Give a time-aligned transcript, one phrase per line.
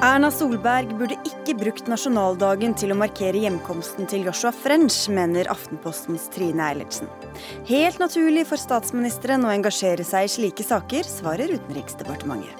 [0.00, 6.24] Erna Solberg burde ikke brukt nasjonaldagen til å markere hjemkomsten til Joshua French, mener Aftenpostens
[6.32, 7.10] Trine Eilertsen.
[7.68, 12.56] Helt naturlig for statsministeren å engasjere seg i slike saker, svarer Utenriksdepartementet.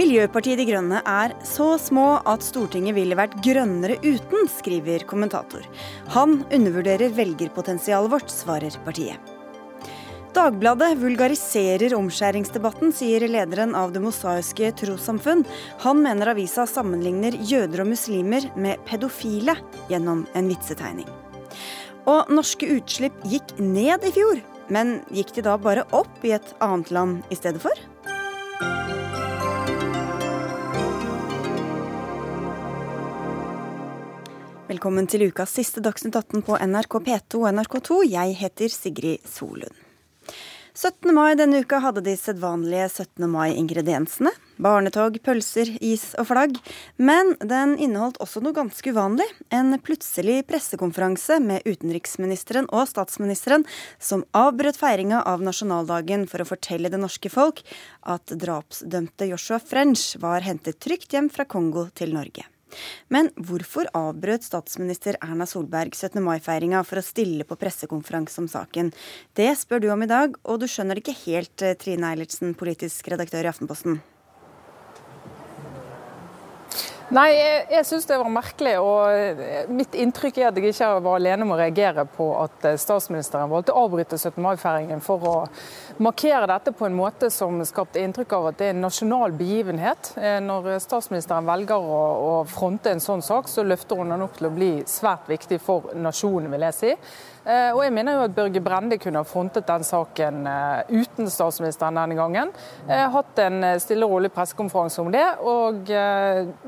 [0.00, 5.68] Miljøpartiet De Grønne er så små at Stortinget ville vært grønnere uten, skriver kommentator.
[6.16, 9.33] Han undervurderer velgerpotensialet vårt, svarer partiet.
[10.34, 15.44] Dagbladet vulgariserer omskjæringsdebatten, sier lederen av Det mosaiske trossamfunn.
[15.84, 19.54] Han mener avisa sammenligner jøder og muslimer med pedofile
[19.92, 21.06] gjennom en vitsetegning.
[22.10, 24.42] Og norske utslipp gikk ned i fjor,
[24.74, 27.78] men gikk de da bare opp i et annet land i stedet for?
[34.66, 38.04] Velkommen til ukas siste Dagsnytt 18 på NRK P2 og NRK2.
[38.10, 39.83] Jeg heter Sigrid Solund.
[40.76, 41.14] 17.
[41.14, 43.28] mai denne uka hadde de sedvanlige 17.
[43.30, 44.32] mai-ingrediensene.
[44.58, 46.56] Barnetog, pølser, is og flagg.
[46.98, 49.26] Men den inneholdt også noe ganske uvanlig.
[49.54, 53.62] En plutselig pressekonferanse med utenriksministeren og statsministeren
[54.02, 57.62] som avbrøt feiringa av nasjonaldagen for å fortelle det norske folk
[58.02, 62.48] at drapsdømte Joshua French var hentet trygt hjem fra Kongo til Norge.
[63.12, 66.22] Men hvorfor avbrøt statsminister Erna Solberg 17.
[66.24, 68.92] mai-feiringa for å stille på pressekonferanse om saken?
[69.36, 72.54] Det spør du om i dag, og du skjønner det ikke helt, eh, Trine Eilertsen,
[72.54, 74.02] politisk redaktør i Aftenposten.
[77.12, 78.72] Nei, jeg, jeg syns det var merkelig.
[78.80, 82.64] og eh, Mitt inntrykk er at jeg ikke var alene om å reagere på at
[82.64, 84.38] eh, statsministeren valgte å avbryte 17.
[84.40, 85.34] mai-feiringen for å
[86.04, 90.14] markere dette på en måte som skapte inntrykk av at det er en nasjonal begivenhet.
[90.16, 94.40] Eh, når statsministeren velger å, å fronte en sånn sak, så løfter hun den opp
[94.40, 96.96] til å bli svært viktig for nasjonen, vil jeg si.
[97.44, 101.28] Eh, og jeg mener jo at Børge Brende kunne ha frontet den saken eh, uten
[101.30, 102.52] statsministeren denne gangen.
[102.88, 105.90] Eh, hatt en stille og rolig pressekonferanse om det, og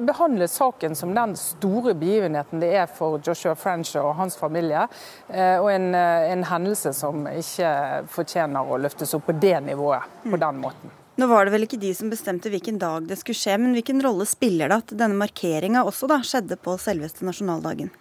[0.07, 4.87] behandlet saken som den store begivenheten det er for Joshua French og hans familie.
[5.29, 7.71] Og en, en hendelse som ikke
[8.13, 10.95] fortjener å løftes opp på det nivået på den måten.
[11.17, 14.03] Nå var det vel ikke de som bestemte hvilken dag det skulle skje, men hvilken
[14.05, 17.93] rolle spiller det at denne markeringa også da skjedde på selveste nasjonaldagen?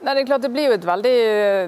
[0.00, 1.10] Nei, det er klart det blir jo veldig,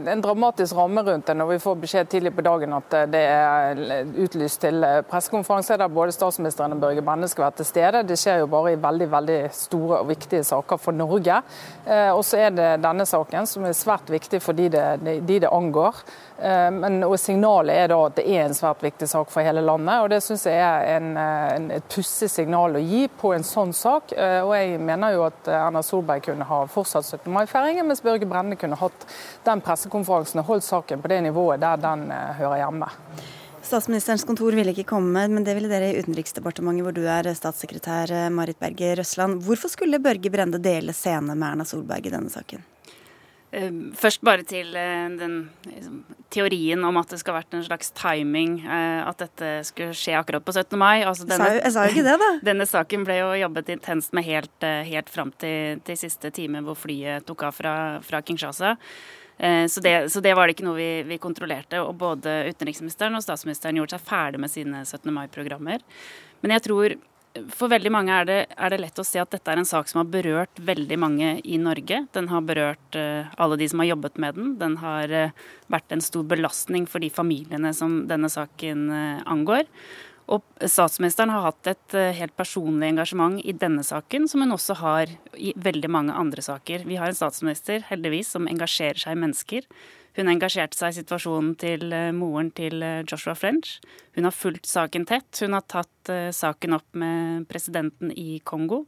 [0.09, 3.21] en dramatisk ramme rundt det når vi får beskjed tidlig på dagen at eh, det
[3.29, 3.83] er
[4.25, 8.01] utlyst til eh, pressekonferanse der både statsministeren og Børge Brende skal være til stede.
[8.09, 11.43] Det skjer jo bare i veldig veldig store og viktige saker for Norge.
[11.85, 14.87] Eh, og så er det denne saken som er svært viktig for de det,
[15.29, 16.01] de det angår.
[16.43, 20.01] Men, og Signalet er da at det er en svært viktig sak for hele landet.
[20.03, 23.71] og Det syns jeg er en, en, et pussig signal å gi på en sånn
[23.77, 24.15] sak.
[24.17, 27.31] Og Jeg mener jo at Erna Solberg kunne ha fortsatt 17.
[27.33, 29.07] mai-feiringen, mens Børge Brende kunne hatt
[29.47, 32.91] den pressekonferansen og holdt saken på det nivået der den eh, hører hjemme.
[33.63, 38.11] Statsministerens kontor ville ikke komme, men det ville dere i Utenriksdepartementet, hvor du er statssekretær
[38.11, 39.43] eh, Marit Berger Røsland.
[39.47, 42.72] Hvorfor skulle Børge Brende dele scene med Erna Solberg i denne saken?
[43.53, 45.35] Ehm, først bare til eh, den
[45.69, 45.99] liksom,
[46.33, 48.57] teorien om at det skal ha vært en slags timing.
[48.65, 50.79] Eh, at dette skulle skje akkurat på 17.
[50.81, 51.05] mai.
[51.05, 52.31] Altså denne, jeg sa jo ikke det, da.
[52.51, 56.65] Denne saken ble jo jobbet intenst med helt, eh, helt fram til, til, siste time
[56.65, 57.75] hvor flyet tok av fra,
[58.07, 58.79] fra Kinshasa.
[59.43, 61.81] Så det, så det, var det ikke noe vi, vi, kontrollerte.
[61.83, 65.09] Og både utenriksministeren og statsministeren gjorde seg ferdig med sine 17.
[65.11, 65.83] mai-programmer.
[66.45, 66.95] Men jeg tror
[67.53, 69.89] for veldig mange er det, er det, lett å se at dette er en sak
[69.89, 72.03] som har berørt veldig mange i Norge.
[72.13, 74.55] Den har berørt uh, alle de som har jobbet med den.
[74.61, 79.65] Den har uh, vært en stor belastning for de familiene som denne saken uh, angår.
[80.33, 85.11] Og statsministeren har hatt et helt personlig engasjement i denne saken, som hun også har
[85.35, 86.87] i veldig mange andre saker.
[86.89, 89.67] Vi har en statsminister, heldigvis, som engasjerer seg i mennesker
[90.17, 93.79] hun engasjerte seg i situasjonen til eh, moren til eh, Joshua French.
[94.17, 95.31] Hun har fulgt saken tett.
[95.41, 98.85] Hun har tatt eh, saken opp med presidenten i Kongo.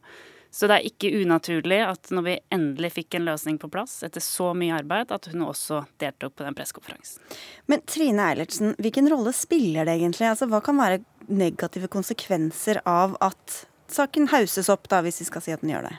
[0.54, 4.22] Så det er ikke unaturlig at når vi endelig fikk en løsning på plass, etter
[4.22, 7.24] så mye arbeid, at hun også deltok på den pressekonferansen.
[7.66, 10.28] Men Trine Eilertsen, hvilken rolle spiller det egentlig?
[10.30, 15.42] Altså, hva kan være negative konsekvenser av at saken hauses opp, da, hvis vi skal
[15.42, 15.96] si at den gjør det?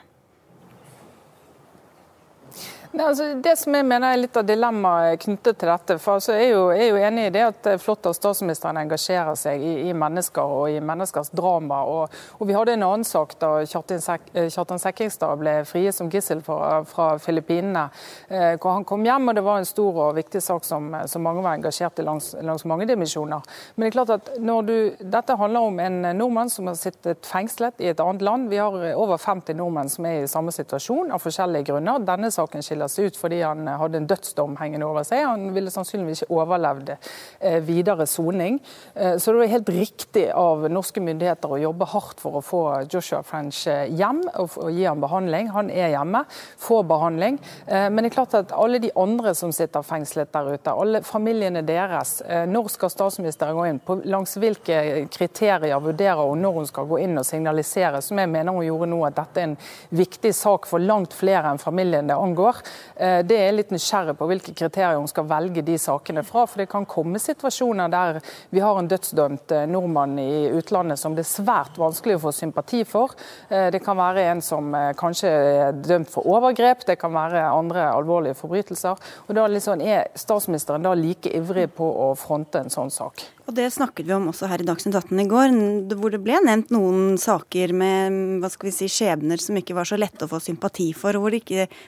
[2.96, 6.32] Nei, altså, det som jeg mener er litt av dilemmaet knyttet til dette, for altså,
[6.32, 9.36] jeg er jo, er jo enig i det at det er flott at statsministeren engasjerer
[9.36, 11.82] seg i, i mennesker og i menneskers drama.
[11.84, 16.08] Og, og, Vi hadde en annen sak da Kjartan, Sek eh, Sekkingstad ble frie som
[16.08, 17.82] gissel fra, fra Filippinene.
[18.30, 21.28] Eh, hvor Han kom hjem, og det var en stor og viktig sak som, som
[21.28, 23.44] mange var engasjert i langs, langs, mange dimensjoner.
[23.74, 27.28] Men det er klart at når du, dette handler om en nordmann som har sittet
[27.28, 28.48] fengslet i et annet land.
[28.48, 32.00] Vi har over 50 nordmenn som er i samme situasjon av forskjellige grunner.
[32.08, 35.24] Denne saken skiller skiller seg ut fordi han hadde en dødsdom hengende over seg.
[35.26, 38.60] Han ville sannsynligvis ikke overlevd eh, videre soning.
[38.94, 42.62] Eh, så det var helt riktig av norske myndigheter å jobbe hardt for å få
[42.92, 45.50] Joshua French hjem og gi ham behandling.
[45.54, 46.24] Han er hjemme,
[46.60, 47.38] får behandling.
[47.66, 51.62] Men det er klart at alle de andre som sitter fengslet der ute, alle familiene
[51.66, 52.18] deres,
[52.48, 53.80] når skal statsministeren gå inn?
[53.82, 58.30] På, langs hvilke kriterier vurderer hun når hun skal gå inn og signalisere, som jeg
[58.32, 59.58] mener hun gjorde nå, at dette er en
[59.96, 62.62] viktig sak for langt flere enn familien det angår.
[62.96, 66.46] Eh, det er litt nysgjerrig på hvilke kriterier hun skal velge de sakene fra.
[66.48, 68.20] For det kan komme situasjoner der
[68.54, 72.34] vi har en dødsdømt eh, nordmann i utlandet som det er svært vanskelig å få
[72.36, 73.16] sympati for.
[73.48, 77.88] Eh, det kan være en som kanskje er dømt for overgrep, det kan være andre
[77.92, 79.00] alvorlige forbrytelser.
[79.28, 83.22] Og da liksom Er statsministeren da like ivrig på å fronte en sånn sak?
[83.46, 85.52] Og Det snakket vi om også her i Dagsnytt 18 i går,
[85.94, 89.86] hvor det ble nevnt noen saker med hva skal vi si, skjebner som ikke var
[89.86, 91.36] så lette å få sympati for, hvor,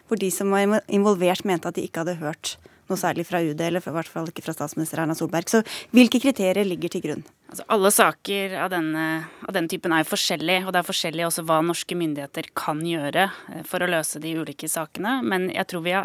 [0.06, 2.54] hvor de som var involvert mente at de ikke hadde hørt
[2.90, 5.50] noe særlig fra UD, eller i hvert fall ikke fra statsminister Erna Solberg.
[5.50, 5.62] Så
[5.94, 7.26] hvilke kriterier ligger til grunn?
[7.48, 9.04] Altså, alle saker av denne,
[9.46, 12.82] av denne, typen er jo forskjellige, og det er forskjellig også hva norske myndigheter kan
[12.84, 15.18] gjøre eh, for å løse de ulike sakene.
[15.24, 16.04] Men jeg tror har,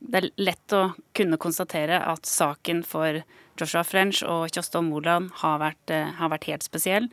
[0.00, 3.22] det er lett å kunne konstatere at saken for
[3.60, 5.60] Joshua French og Kjostolv Moland har
[5.94, 7.08] eh, har vært helt spesiell.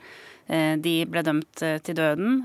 [0.50, 2.40] Eh, de ble dømt eh, til døden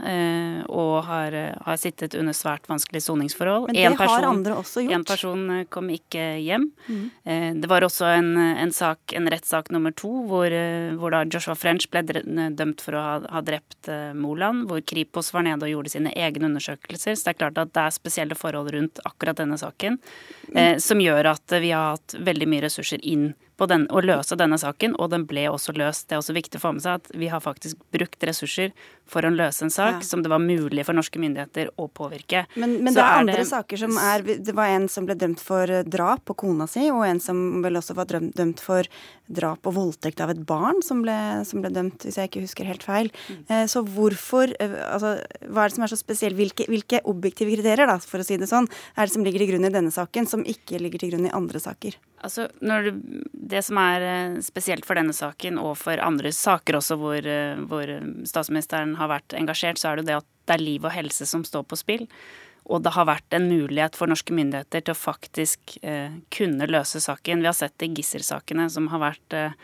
[0.74, 1.34] og har,
[1.64, 3.68] har sittet under svært vanskelige soningsforhold.
[3.70, 4.94] Men det en person, har andre også gjort.
[4.96, 6.66] En person kom ikke hjem.
[6.88, 7.60] Mm.
[7.62, 10.52] Det var også en, en, sak, en rettssak nummer to hvor,
[10.98, 15.46] hvor, da Joshua French ble dømt for å ha, ha drept Moland, hvor Kripos var
[15.46, 17.16] nede og gjorde sine egne undersøkelser.
[17.16, 20.00] Så det er klart at det er spesielle forhold rundt akkurat denne saken
[20.50, 20.82] mm.
[20.82, 24.58] som gjør at vi har hatt veldig mye ressurser inn på den, å løse denne
[24.60, 26.08] saken, og den ble også løst.
[26.08, 28.72] Det er også viktig å få med seg at vi har faktisk brukt ressurser
[29.06, 30.06] for å løse en sak ja.
[30.06, 32.44] som det var mulig for norske myndigheter å påvirke.
[32.56, 33.48] Men, men det er, andre det...
[33.50, 36.86] saker som er Det var en som ble dømt for eh, drap på kona si,
[36.92, 38.88] og en som vel også var dømt for
[39.26, 41.16] drap og voldtekt av et barn, som ble,
[41.48, 43.12] som ble dømt, hvis jeg ikke husker helt feil.
[43.28, 43.44] Mm.
[43.48, 45.14] Eh, så hvorfor eh, Altså,
[45.48, 46.36] hva er det som er så spesielt?
[46.38, 49.52] Hvilke, hvilke objektive kriterier, da, for å si det sånn, er det som ligger til
[49.52, 51.96] grunn i denne saken, som ikke ligger til grunn i andre saker?
[52.24, 52.94] Altså, det,
[53.32, 57.28] det, som er spesielt for denne saken, og for andre saker også hvor,
[57.68, 57.90] hvor
[58.28, 61.26] statsministeren har vært engasjert, så er det jo det at det er liv og helse
[61.28, 62.04] som står på spill.
[62.64, 67.00] Og det har vært en mulighet for norske myndigheter til å faktisk eh, kunne løse
[67.04, 67.42] saken.
[67.44, 69.56] Vi har sett det i gisselsakene, som har vært eh,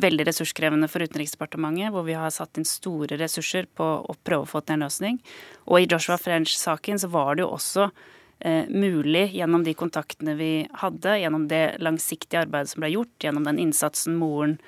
[0.00, 4.50] veldig ressurskrevende for Utenriksdepartementet, hvor vi har satt inn store ressurser på å prøve å
[4.50, 5.20] få til en løsning.
[5.68, 7.90] Og i Joshua French-saken så var det jo også
[8.40, 10.50] eh, mulig gjennom de kontaktene vi
[10.82, 14.58] hadde, gjennom det langsiktige arbeidet som ble gjort, gjennom den innsatsen moren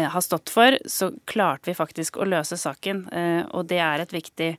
[0.00, 3.04] har stått for, så klarte vi faktisk å løse saken.
[3.12, 4.54] Eh, og det er et viktig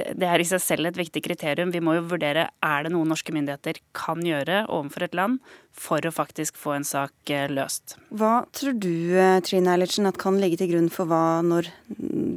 [0.00, 1.72] det er i seg selv et viktig kriterium.
[1.74, 5.40] Vi må jo vurdere er det noe norske myndigheter kan gjøre overfor et land
[5.76, 7.96] for å faktisk få en sak eh, løst.
[8.14, 11.72] Hva tror du Trine Eilertsen, at kan ligge til grunn for hva når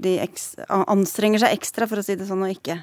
[0.03, 0.17] de
[0.73, 2.81] anstrenger seg ekstra, for å si det sånn, og ikke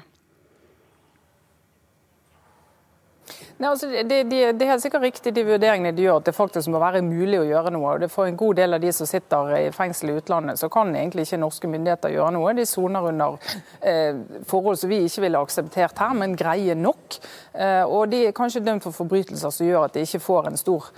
[3.61, 6.33] Nei, altså, det, det, det, er helt sikkert riktig de vurderingene de gjør, at det
[6.33, 7.91] faktisk må være mulig å gjøre noe.
[7.93, 10.89] og For en god del av de som sitter i fengsel i utlandet, så kan
[10.95, 12.55] egentlig ikke norske myndigheter gjøre noe.
[12.57, 13.37] De soner under
[13.85, 14.17] eh,
[14.49, 17.19] forhold som vi ikke ville akseptert her, men greie nok.
[17.53, 20.57] Eh, og de er kanskje dømt for forbrytelser som gjør at de ikke får en
[20.57, 20.89] stor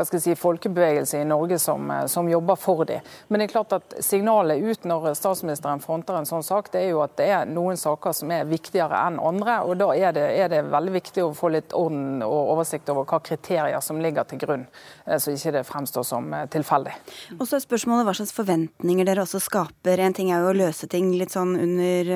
[0.00, 3.04] hva skal jeg si, folkebevegelse i Norge som, eh, som, jobber for dem.
[3.28, 6.92] Men det er klart at signalet ut når statsministeren fronter en sånn sak, det er
[6.94, 9.60] jo at det er noen saker som er viktigere enn andre.
[9.66, 13.04] og Da er det, er det veldig viktig å få litt orden og oversikt over
[13.04, 14.66] hva kriterier som ligger til grunn,
[15.06, 16.94] eh, så ikke det fremstår som eh, tilfeldig.
[17.38, 20.00] Og så er spørsmålet hva slags forventninger dere også skaper.
[20.00, 22.08] En ting er jo å løse ting litt sånn under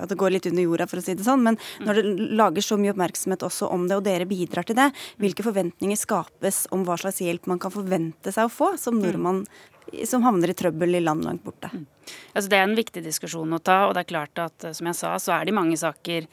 [0.00, 1.42] At det går litt under jorda, for å si det sånn.
[1.44, 4.90] Men når det lager så mye oppmerksomhet også om det, og dere bidrar til det,
[5.20, 9.44] hvilke forventninger skapes om hva slags hjelp man kan forvente seg å få som nordmann
[10.08, 11.68] som havner i trøbbel i land langt borte.
[11.72, 11.84] Mm.
[12.32, 14.98] Altså, det er en viktig diskusjon å ta, og det er klart at som jeg
[14.98, 16.28] sa, så er det i mange saker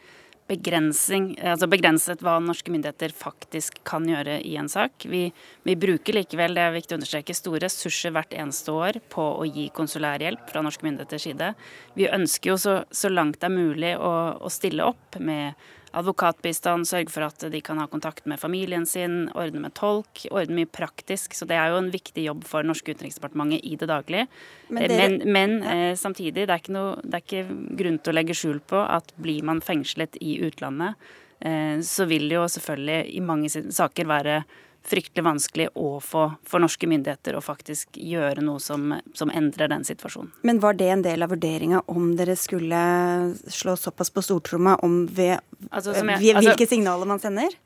[0.52, 5.06] altså begrenset hva norske myndigheter faktisk kan gjøre i en sak.
[5.08, 5.32] Vi,
[5.64, 9.46] vi, bruker likevel, det er viktig å understreke, store ressurser hvert eneste år på å
[9.48, 11.54] gi konsulær hjelp fra norske myndigheters side.
[11.96, 14.12] Vi ønsker jo så, så langt det er mulig å,
[14.44, 15.56] å stille opp med
[15.98, 20.62] advokatbistand, sørge for at de kan ha kontakt med familien sin, ordne med tolk, ordne
[20.62, 21.36] mye praktisk.
[21.36, 24.28] Så det er jo en viktig jobb for norske utenriksdepartementet i det daglige.
[24.70, 25.76] Men, det, men, men ja.
[25.92, 29.14] eh, samtidig, det er, noe, det er, ikke grunn til å legge skjul på at
[29.22, 31.12] blir man fengslet i utlandet,
[31.44, 34.42] eh, så vil det jo selvfølgelig i mange saker være
[34.84, 39.86] fryktelig vanskelig å få for norske myndigheter å faktisk gjøre noe som, som endrer den
[39.88, 40.32] situasjonen.
[40.48, 42.82] Men var det en del av vurderinga om dere skulle
[43.48, 45.38] slå såpass på stortromma om ved,
[45.70, 47.60] altså, jeg, ved hvilke altså, signaler man sender?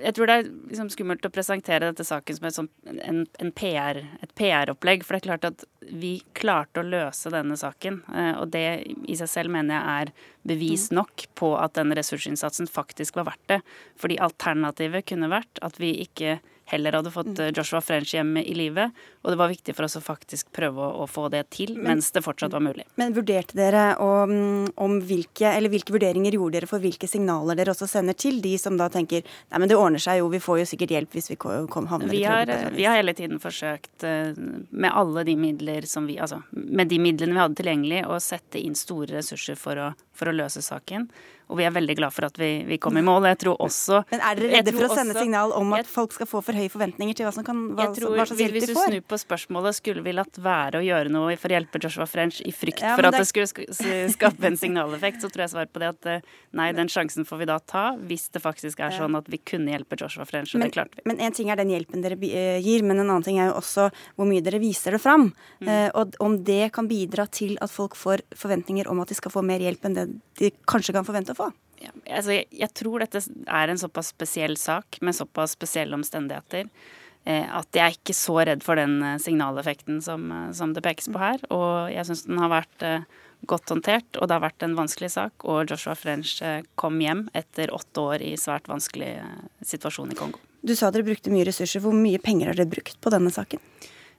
[0.00, 2.72] jeg tror det er liksom skummelt å presentere dette saken som et, sånt,
[3.04, 5.04] en, en PR, et PR-opplegg.
[5.04, 8.00] For det er klart at vi klarte å løse denne saken.
[8.08, 8.64] Eh, og det
[9.10, 10.12] i seg selv mener jeg er
[10.50, 10.96] bevis mm.
[11.00, 13.60] nok på at den ressursinnsatsen faktisk var verdt det.
[14.00, 16.38] Fordi alternativet kunne vært at vi ikke
[16.70, 17.40] heller hadde fått mm.
[17.44, 18.90] eh, Joshua French hjem i live.
[19.20, 21.90] Og det var viktig for oss å faktisk prøve å, å få det til men,
[21.90, 22.86] mens det fortsatt var mulig.
[23.00, 24.32] Men vurderte dere om,
[24.80, 28.54] om, hvilke, eller hvilke vurderinger gjorde dere for hvilke signaler dere også sender til de
[28.60, 31.30] som da tenker nei, men det ordner seg jo, vi får jo sikkert hjelp hvis
[31.34, 34.32] vi kom, havner vi har, vi har hele tiden forsøkt eh,
[34.70, 38.60] med alle de midler som vi Altså med de midlene vi hadde tilgjengelig, å sette
[38.60, 41.08] inn store ressurser for å, for å løse saken.
[41.50, 43.26] Og vi er veldig glad for at vi, vi kom i mål.
[43.32, 46.14] Jeg tror også Men er dere redde for å sende også, signal om at folk
[46.14, 48.54] skal få for høye forventninger til hva som kan hva, jeg tror, hva slags hjelp
[48.54, 48.68] de får?
[48.70, 51.80] Hvis du snur på spørsmålet, skulle vi latt være å gjøre noe for å hjelpe
[51.82, 53.24] Joshua French i frykt ja, for at det...
[53.24, 56.26] det skulle skape en signaleffekt, så tror jeg svaret på det at eh,
[56.56, 59.74] nei, den sjansen får vi da ta hvis det faktisk er sånn at vi kunne
[59.74, 61.06] hjelpe Joshua French, og men, det klarte vi.
[61.10, 63.58] Men en ting er den hjelpen dere eh, gir, men en annen ting er jo
[63.60, 65.30] også hvor mye dere viser det fram.
[65.60, 65.68] Mm.
[65.68, 69.32] Uh, og om det kan bidra til at folk får forventninger om at de skal
[69.34, 70.06] få mer hjelp enn det
[70.40, 71.50] de kanskje kan forvente å få
[71.80, 76.66] ja, altså jeg, jeg, tror dette er en såpass spesiell sak med såpass spesielle omstendigheter
[76.66, 76.98] eh,
[77.28, 81.10] at jeg er ikke så redd for den eh, signaleffekten som, eh, som det pekes
[81.12, 81.42] på her.
[81.52, 83.04] Og jeg syns den har vært eh,
[83.48, 85.44] godt håndtert, og det har vært en vanskelig sak.
[85.48, 90.18] Og Joshua French eh, kom hjem etter åtte år i svært vanskelig eh, situasjon i
[90.18, 90.40] Kongo.
[90.60, 91.80] Du sa dere brukte mye ressurser.
[91.84, 93.62] Hvor mye penger har dere brukt på denne saken?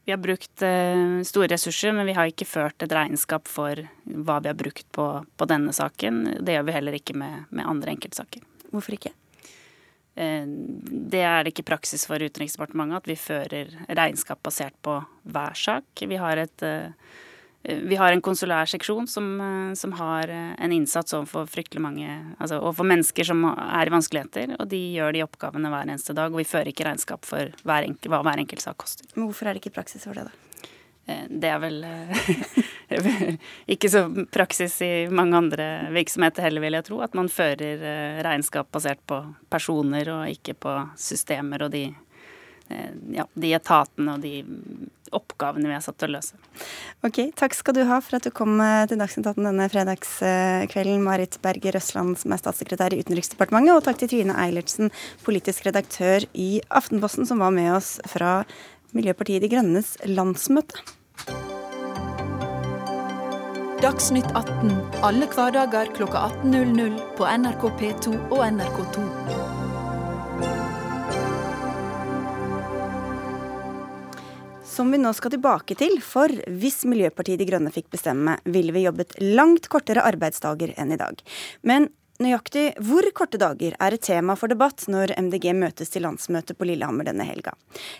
[0.05, 4.39] Vi har brukt eh, store ressurser, men vi har ikke ført et regnskap for hva
[4.41, 6.23] vi har brukt på, på denne saken.
[6.41, 8.45] Det gjør vi heller ikke med, med andre enkeltsaker.
[8.71, 9.13] Hvorfor ikke?
[10.15, 15.55] Eh, det er det ikke praksis for Utenriksdepartementet at vi fører regnskap basert på hver
[15.57, 15.85] sak.
[16.07, 16.89] Vi har et eh,
[17.61, 22.57] vi har en konsulær seksjon som, eh, som, har en innsats overfor fryktelig mange Altså
[22.57, 26.33] overfor mennesker som er i vanskeligheter, og de gjør de oppgavene hver eneste dag.
[26.33, 29.05] Og vi fører ikke regnskap for hver enkel, hva hver enkelt sak koster.
[29.13, 30.50] Hvorfor er det ikke praksis for det, da?
[31.07, 31.79] Eh, det er vel
[33.75, 37.01] ikke så praksis i mange andre virksomheter heller, vil jeg tro.
[37.05, 41.87] At man fører regnskap basert på personer og ikke på systemer og de
[42.71, 44.41] Eh, ja, de etatene og de
[45.11, 46.37] oppgavene vi er satt til å løse.
[47.03, 51.01] Ok, Takk skal du ha for at du kom eh, til Dagsnytt 18 denne fredagskvelden,
[51.03, 54.93] Marit Berger Røsland, som er statssekretær i Utenriksdepartementet, og takk til Trine Eilertsen,
[55.25, 58.41] politisk redaktør i Aftenposten, som var med oss fra
[58.91, 60.81] Miljøpartiet De Grønnes landsmøte.
[63.81, 64.73] Dagsnytt 18
[65.07, 69.07] alle hverdager klokka 18.00 på NRK P2 og NRK2.
[74.71, 75.97] som vi nå skal tilbake til.
[76.01, 80.99] For hvis Miljøpartiet De Grønne fikk bestemme, ville vi jobbet langt kortere arbeidsdager enn i
[81.01, 81.19] dag.
[81.67, 81.89] Men
[82.23, 86.67] nøyaktig hvor korte dager er et tema for debatt når MDG møtes til landsmøte på
[86.69, 87.55] Lillehammer denne helga.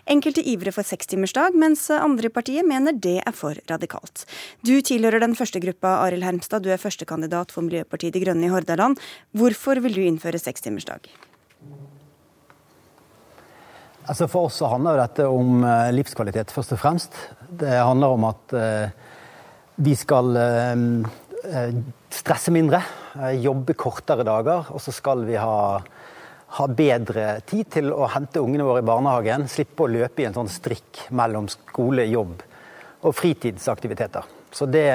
[0.10, 4.26] Enkelte ivrer for sekstimersdag, mens andre i partiet mener det er for radikalt.
[4.66, 6.64] Du tilhører den første gruppa, Arild Hermstad.
[6.64, 9.02] Du er førstekandidat for Miljøpartiet De Grønne i Hordaland.
[9.38, 11.10] Hvorfor vil du innføre sekstimersdag?
[14.10, 17.18] Altså for oss så handler dette om eh, livskvalitet, først og fremst.
[17.62, 18.94] Det handler om at eh,
[19.86, 20.88] vi skal eh,
[22.12, 22.82] stresse mindre,
[23.42, 24.70] jobbe kortere dager.
[24.74, 25.82] Og så skal vi ha,
[26.58, 29.48] ha, bedre tid til å hente ungene våre i barnehagen.
[29.52, 32.46] Slippe å løpe i en sånn strikk mellom skole, jobb
[33.02, 34.28] og fritidsaktiviteter.
[34.54, 34.86] Så det,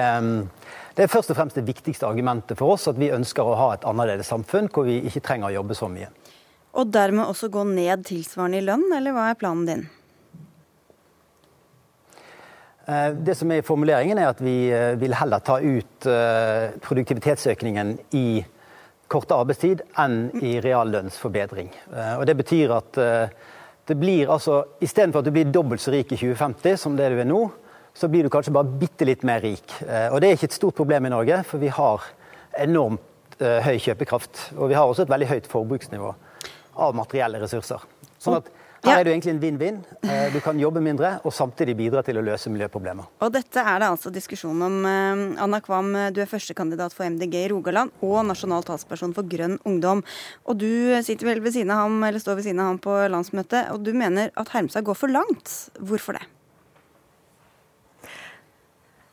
[0.95, 3.73] det er først og fremst det viktigste argumentet for oss, at vi ønsker å ha
[3.75, 6.13] et annerledes samfunn hvor vi ikke trenger å jobbe så mye.
[6.77, 9.87] Og dermed også gå ned tilsvarende i lønn, eller hva er planen din?
[12.87, 17.97] Eh, det som er formuleringen, er at vi eh, vil heller ta ut eh, produktivitetsøkningen
[18.15, 18.29] i
[19.11, 21.69] korte arbeidstid enn i reallønnsforbedring.
[22.19, 22.97] Og Det betyr at
[23.87, 27.21] det blir altså Istedenfor at du blir dobbelt så rik i 2050 som det du
[27.23, 27.45] er nå,
[27.95, 29.77] så blir du kanskje bare bitte litt mer rik.
[30.11, 32.03] Og Det er ikke et stort problem i Norge, for vi har
[32.59, 34.49] enormt høy kjøpekraft.
[34.59, 36.11] Og vi har også et veldig høyt forbruksnivå
[36.83, 37.87] av materielle ressurser.
[38.19, 38.51] Sånn at
[38.87, 39.81] her er det egentlig en vinn-vinn.
[40.07, 43.09] Eh, du kan jobbe mindre og samtidig bidra til å løse miljøproblemer.
[43.25, 44.79] Og dette er det altså diskusjon om.
[44.87, 49.59] Eh, Anna Kvam, du er førstekandidat for MDG i Rogaland og nasjonal talsperson for Grønn
[49.67, 50.05] ungdom.
[50.47, 50.71] Og du
[51.07, 53.85] sitter vel ved siden av ham, eller står ved siden av ham på landsmøtet, og
[53.87, 55.55] du mener at Hermstad går for langt.
[55.81, 56.27] Hvorfor det?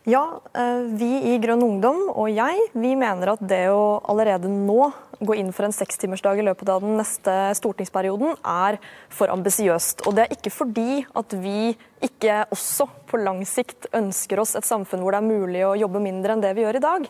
[0.04, 4.90] Ja, eh, vi i Grønn Ungdom og jeg vi mener at det å allerede nå
[5.24, 10.04] gå inn for en sekstimersdag i løpet av den neste stortingsperioden er for ambisiøst.
[10.04, 11.72] Og det er ikke fordi at vi
[12.04, 16.02] ikke også på lang sikt ønsker oss et samfunn hvor det er mulig å jobbe
[16.04, 17.10] mindre enn det vi gjør i dag.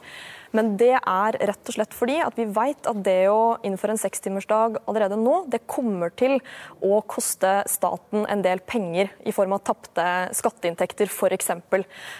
[0.53, 4.01] Men det er rett og slett fordi at vi vet at det å innføre en
[4.01, 6.38] sekstimersdag allerede nå, det kommer til
[6.86, 10.05] å koste staten en del penger i form av tapte
[10.38, 11.50] skatteinntekter, f.eks.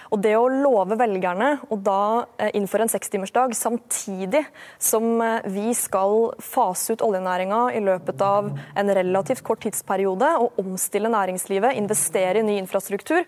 [0.10, 4.42] Og det å love velgerne å da eh, innføre en sekstimersdag samtidig
[4.82, 10.58] som eh, vi skal fase ut oljenæringa i løpet av en relativt kort tidsperiode og
[10.64, 13.22] omstille næringslivet, investere i ny infrastruktur,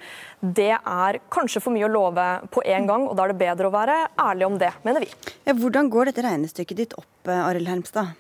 [0.54, 3.70] det er kanskje for mye å love på en gang, og da er det bedre
[3.70, 4.72] å være ærlig om det.
[4.86, 5.10] Mener vi.
[5.48, 8.14] Ja, hvordan går dette regnestykket ditt opp, eh, Arild Hermstad?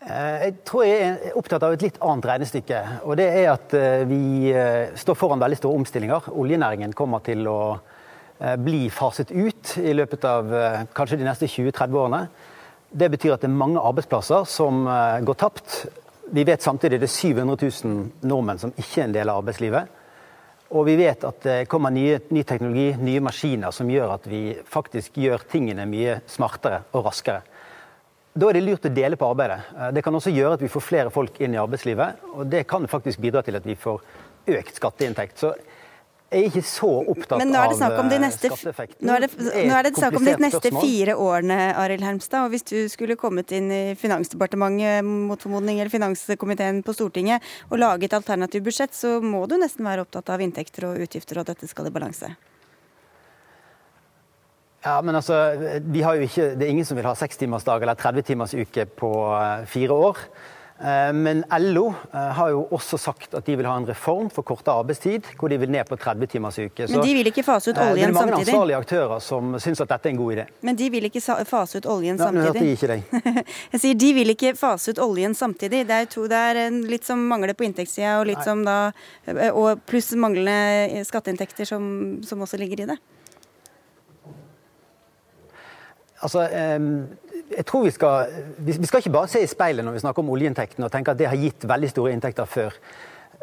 [0.00, 2.82] Eh, jeg tror jeg er opptatt av et litt annet regnestykke.
[3.04, 4.52] og Det er at eh, vi
[4.94, 6.30] står foran veldig store omstillinger.
[6.30, 7.80] Oljenæringen kommer til å
[8.38, 10.52] bli faset ut i løpet av
[10.94, 12.28] kanskje de neste 20-30 årene.
[12.88, 15.88] Det betyr at det er mange arbeidsplasser som går tapt.
[16.30, 19.94] Vi vet samtidig det er 700 000 nordmenn som ikke er en del av arbeidslivet.
[20.76, 24.42] Og vi vet at det kommer nye, ny teknologi, nye maskiner, som gjør at vi
[24.68, 27.40] faktisk gjør tingene mye smartere og raskere.
[28.38, 29.62] Da er det lurt å dele på arbeidet.
[29.72, 32.26] Eh, det kan også gjøre at vi får flere folk inn i arbeidslivet.
[32.36, 34.04] Og det kan faktisk bidra til at vi får
[34.58, 35.40] økt skatteinntekt.
[35.40, 35.54] Så
[36.28, 39.22] jeg er ikke så opptatt Men nå er det snakk om de neste, nå er
[39.24, 42.44] det, nå er det snakk om de neste fire årene, Arild Hermstad.
[42.44, 47.80] Og hvis du skulle kommet inn i Finansdepartementet mot formodning, eller finanskomiteen på Stortinget og
[47.80, 51.54] laget alternativt budsjett, så må du nesten være opptatt av inntekter og utgifter, og at
[51.54, 52.34] dette skal i balanse.
[54.84, 55.40] Ja, men altså,
[55.80, 58.84] vi har jo ikke, Det er ingen som vil ha sekstimersdag eller 30 timers uke
[59.00, 60.22] på eh, fire år.
[60.80, 64.46] Eh, men LO eh, har jo også sagt at de vil ha en reform for
[64.46, 66.86] kortere arbeidstid, hvor de vil ned på 30 timers uke.
[66.86, 68.04] Men de vil ikke fase ut oljen samtidig?
[68.04, 70.46] Det er mange ansvarlige aktører som syns at dette er en god idé.
[70.68, 72.38] Men de vil ikke fase ut oljen samtidig?
[72.38, 73.42] Nå hørte jeg ikke deg.
[73.74, 75.82] jeg sier de vil ikke fase ut oljen samtidig.
[75.88, 78.78] Det er, to, det er litt som mangler på inntektssida, og litt som da
[79.50, 81.82] Og pluss manglende skatteinntekter som,
[82.26, 82.98] som også ligger i det.
[86.22, 86.46] Altså,
[87.48, 90.32] jeg tror vi skal, vi skal ikke bare se i speilet når vi snakker om
[90.34, 92.74] oljeinntektene og tenke at det har gitt veldig store inntekter før.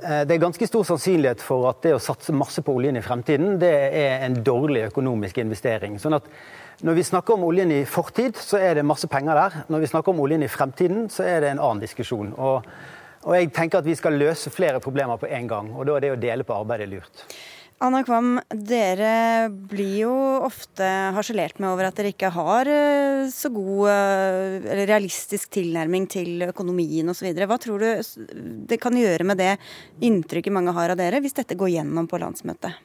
[0.03, 3.03] Eh, det er ganske stor sannsynlighet for at det å satse masse på oljen i
[3.05, 5.97] fremtiden, det er en dårlig økonomisk investering.
[6.01, 6.27] Sånn at
[6.85, 9.57] når vi snakker om oljen i fortid, så er det masse penger der.
[9.71, 12.33] Når vi snakker om oljen i fremtiden, så er det en annen diskusjon.
[12.35, 12.67] Og,
[13.23, 16.03] og jeg tenker at vi skal løse flere problemer på en gang, og da er
[16.03, 17.23] det å dele på arbeidet lurt.
[17.83, 20.13] Anna Kvam, dere blir jo
[20.45, 26.07] ofte harselert med over at dere ikke har eh, så god eh, eller realistisk tilnærming
[26.07, 27.33] til økonomien osv.
[27.35, 28.23] Hva tror du
[28.71, 29.51] det kan gjøre med det
[30.07, 32.79] inntrykket mange har av dere, hvis dette går gjennom på landsmøtet?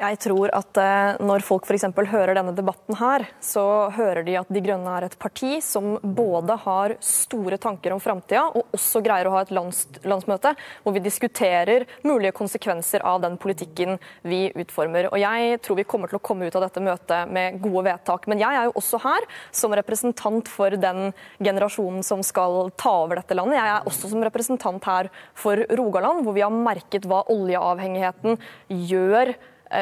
[0.00, 1.84] Jeg tror at eh, når folk f.eks.
[2.08, 6.56] hører denne debatten her, så hører de at De Grønne er et parti som både
[6.62, 11.02] har store tanker om framtida, og også greier å ha et lands, landsmøte hvor vi
[11.04, 15.10] diskuterer mulige konsekvenser av den politikken vi utformer.
[15.12, 18.24] Og Jeg tror vi kommer til å komme ut av dette møtet med gode vedtak.
[18.30, 21.12] Men jeg er jo også her som representant for den
[21.44, 23.60] generasjonen som skal ta over dette landet.
[23.60, 28.40] Jeg er også som representant her for Rogaland, hvor vi har merket hva oljeavhengigheten
[28.88, 29.36] gjør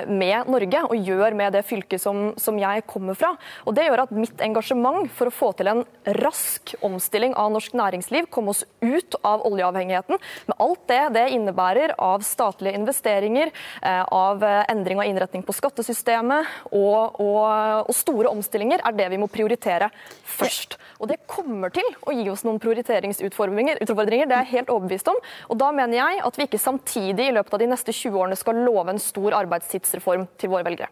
[0.09, 3.31] med Norge, og gjør med det fylket som, som, jeg kommer fra.
[3.65, 5.83] Og Det gjør at mitt engasjement for å få til en
[6.19, 10.21] rask omstilling av norsk næringsliv, komme oss ut av oljeavhengigheten,
[10.51, 16.73] med alt det det innebærer av statlige investeringer, eh, av endring av innretning på skattesystemet
[16.73, 19.91] og, og, og store omstillinger, er det vi må prioritere
[20.29, 20.77] først.
[20.99, 25.19] Og Det kommer til å gi oss noen prioriteringsutfordringer, det er jeg helt overbevist om.
[25.49, 28.39] Og Da mener jeg at vi ikke samtidig i løpet av de neste 20 årene
[28.39, 30.91] skal love en stor arbeidstid tidsreform til våre velgere.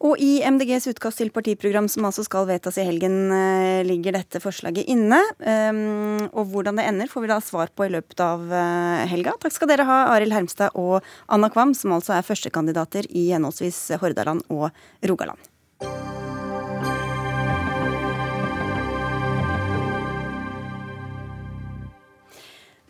[0.00, 4.40] Og I MDGs utkast til partiprogram, som altså skal vedtas i helgen, eh, ligger dette
[4.40, 5.20] forslaget inne.
[5.44, 9.36] Ehm, og hvordan det ender, får vi da svar på i løpet av eh, helga.
[9.40, 14.00] Takk skal dere ha, Arild Hermstad og Anna Kvam, som altså er førstekandidater i henholdsvis
[14.00, 14.70] Hordaland og
[15.04, 15.49] Rogaland.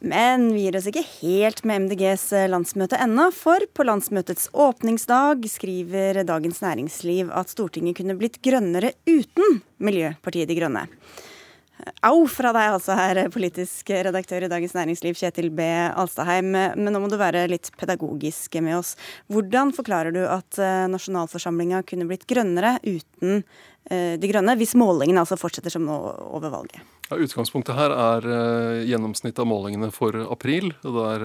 [0.01, 5.45] Men vi gir oss ikke helt med MDGs eh, landsmøte ennå, for på landsmøtets åpningsdag
[5.53, 10.87] skriver Dagens Næringsliv at Stortinget kunne blitt grønnere uten Miljøpartiet De Grønne.
[12.07, 15.65] Au fra deg altså her, politisk redaktør i Dagens Næringsliv, Kjetil B.
[15.89, 16.53] Alstaheim.
[16.53, 18.95] Men nå må du være litt pedagogisk med oss.
[19.33, 23.43] Hvordan forklarer du at eh, nasjonalforsamlinga kunne blitt grønnere uten
[23.91, 25.99] eh, De Grønne, hvis målingene altså fortsetter som nå
[26.31, 26.81] over valget?
[27.11, 30.71] Ja, utgangspunktet her er uh, gjennomsnittet av målingene for april.
[30.85, 31.25] Der,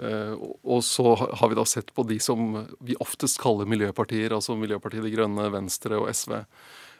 [0.00, 5.04] og så har vi da sett på de som vi oftest kaller miljøpartier, altså Miljøpartiet
[5.04, 6.38] De Grønne, Venstre og SV.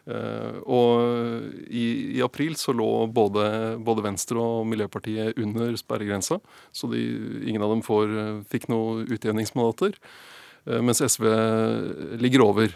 [0.02, 3.44] Uh, og i, i, april så lå både,
[3.86, 6.40] både, Venstre og Miljøpartiet under sperregrensa,
[6.74, 7.02] så de,
[7.46, 8.16] ingen av dem får,
[8.50, 9.94] fikk noen utjevningsmandater.
[10.66, 11.28] Uh, mens SV
[12.22, 12.74] ligger over.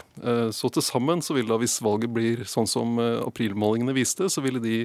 [0.55, 4.63] Så til sammen så vil da, hvis valget blir sånn som aprilmålingene viste, så ville
[4.63, 4.81] de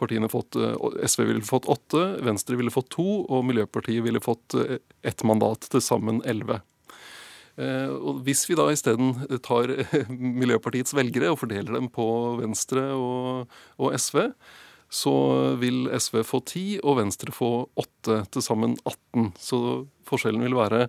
[0.00, 5.26] partiene fått SV ville fått åtte, Venstre ville fått to, og Miljøpartiet ville fått ett
[5.28, 6.62] mandat, til sammen elleve.
[7.56, 9.14] Eh, og Hvis vi da isteden
[9.44, 9.72] tar
[10.42, 12.06] Miljøpartiets velgere og fordeler dem på
[12.40, 14.26] Venstre og, og SV,
[14.92, 15.14] så
[15.60, 19.32] vil SV få 10 og Venstre få 8, til sammen 18.
[19.40, 19.60] Så
[20.06, 20.86] forskjellen vil være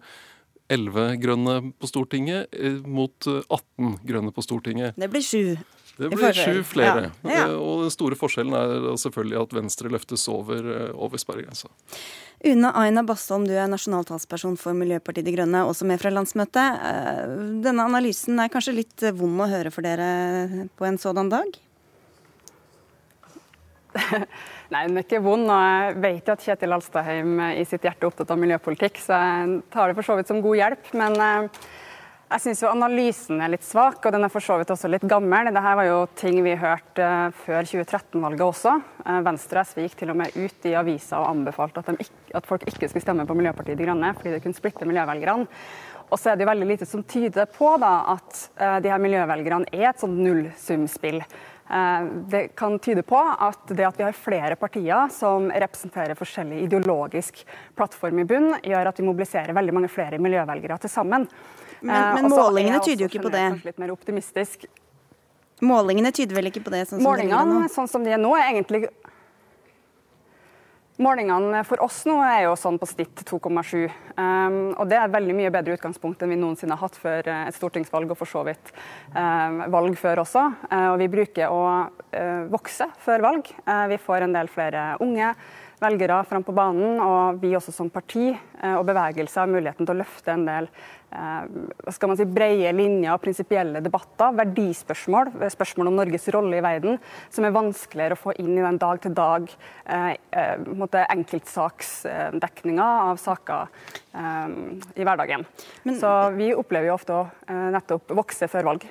[0.70, 5.00] 11 grønne på Stortinget eh, mot 18 grønne på Stortinget.
[5.00, 5.58] Det blir sju.
[5.98, 7.08] Det blir sju flere.
[7.24, 7.32] Ja.
[7.32, 7.44] Ja.
[7.48, 11.72] Eh, og den store forskjellen er selvfølgelig at Venstre løftes over, over sperregrensa.
[12.46, 16.84] Une Aina Bastholm, du er nasjonal talsperson for Miljøpartiet De Grønne, også med fra landsmøtet.
[16.86, 17.32] Eh,
[17.66, 21.58] denne analysen er kanskje litt vond å høre for dere på en sådan dag?
[24.70, 25.50] Nei, den er ikke vond.
[25.50, 29.60] og Jeg vet at Kjetil Alstadheim i sitt hjerte er opptatt av miljøpolitikk, så jeg
[29.74, 30.94] tar det for så vidt som god hjelp.
[31.02, 31.66] Men eh,
[32.28, 35.48] jeg syns analysen er litt svak, og den er for så vidt også litt gammel.
[35.48, 38.74] Dette var jo ting vi hørte uh, før 2013-valget også.
[39.06, 42.50] Uh, Venstre og SV gikk til og med ut i avisa og anbefalte at, at,
[42.50, 45.48] folk ikke skulle stemme på Miljøpartiet De Grønne, fordi det kunne splitte miljøvelgerne.
[46.08, 49.04] Og så er det jo veldig lite som tyder på da, at uh, de her
[49.04, 51.22] miljøvelgerne er et sånt nullsumspill.
[52.32, 57.42] Det kan tyde på at det at vi har flere partier som representerer forskjellig ideologisk
[57.76, 61.28] plattform i bunn, gjør at vi mobiliserer veldig mange flere miljøvelgere til sammen.
[61.82, 63.46] Men, eh, men målingene tyder jo ikke på det.
[63.66, 64.66] Litt mer optimistisk.
[65.62, 66.86] Målingene tyder vel ikke på det?
[66.90, 68.88] Sånn Målingene, sånn som de er nå, er egentlig
[70.98, 73.84] Målingene for oss nå er jo sånn på snitt 2,7.
[74.18, 77.44] Um, og det er veldig mye bedre utgangspunkt enn vi noensinne har hatt før eh,
[77.52, 78.72] et stortingsvalg, og for så vidt
[79.14, 80.48] um, valg før også.
[80.72, 83.54] Uh, og vi bruker å uh, vokse før valg.
[83.70, 85.36] Uh, vi får en del flere unge
[85.78, 88.32] velgere fram på banen, og vi også som parti
[88.66, 90.70] og bevegelse har muligheten til å løfte en del
[91.08, 97.00] skal man si, breie linjer og prinsipielle debatter, verdispørsmål, spørsmål om Norges rolle i verden,
[97.34, 103.68] som er vanskeligere å få inn i den dag-til-dag -dag, eh, enkeltsaksdekninga av saker
[104.14, 104.48] eh,
[104.96, 105.46] i hverdagen.
[105.84, 108.88] Men, Så vi opplever jo ofte å eh, nettopp vokse før valg.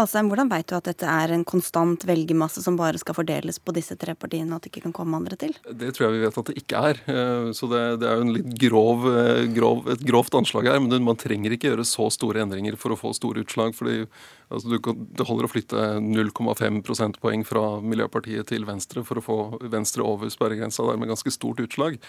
[0.00, 3.74] Alsheim, hvordan vet du at dette er en konstant velgermasse som bare skal fordeles på
[3.76, 5.54] disse tre partiene, og at det ikke kan komme andre til?
[5.66, 7.02] Det tror jeg vi vet at det ikke er.
[7.10, 10.80] Eh, så det, det er jo en litt grov, eh, grov, et grovt anslag her.
[10.82, 13.74] Men man trenger ikke gjøre så store endringer for å få store utslag.
[13.76, 14.06] fordi
[14.48, 20.02] altså, Det holder å flytte 0,5 prosentpoeng fra Miljøpartiet til Venstre for å få Venstre
[20.02, 20.86] over sperregrensa.
[20.86, 22.00] Det er med ganske stort utslag.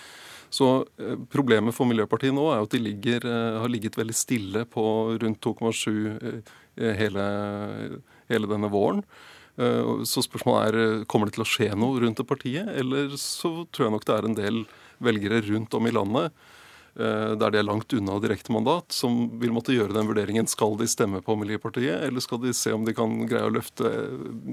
[0.51, 3.27] Så eh, Problemet for Miljøpartiet nå er at de ligger,
[3.59, 4.85] har ligget veldig stille på
[5.19, 6.43] rundt 2,7
[6.79, 7.23] Eh, hele,
[8.31, 9.03] hele denne våren.
[9.59, 13.11] Eh, så spørsmålet er eh, kommer det til å skje noe rundt det partiet, eller
[13.19, 14.61] så tror jeg nok det er en del
[15.03, 16.31] velgere rundt om i landet
[16.95, 20.49] der de er langt unna direktemandat, som vil måtte gjøre den vurderingen.
[20.49, 23.91] Skal de stemme på Miljøpartiet, eller skal de se om de kan greie å løfte,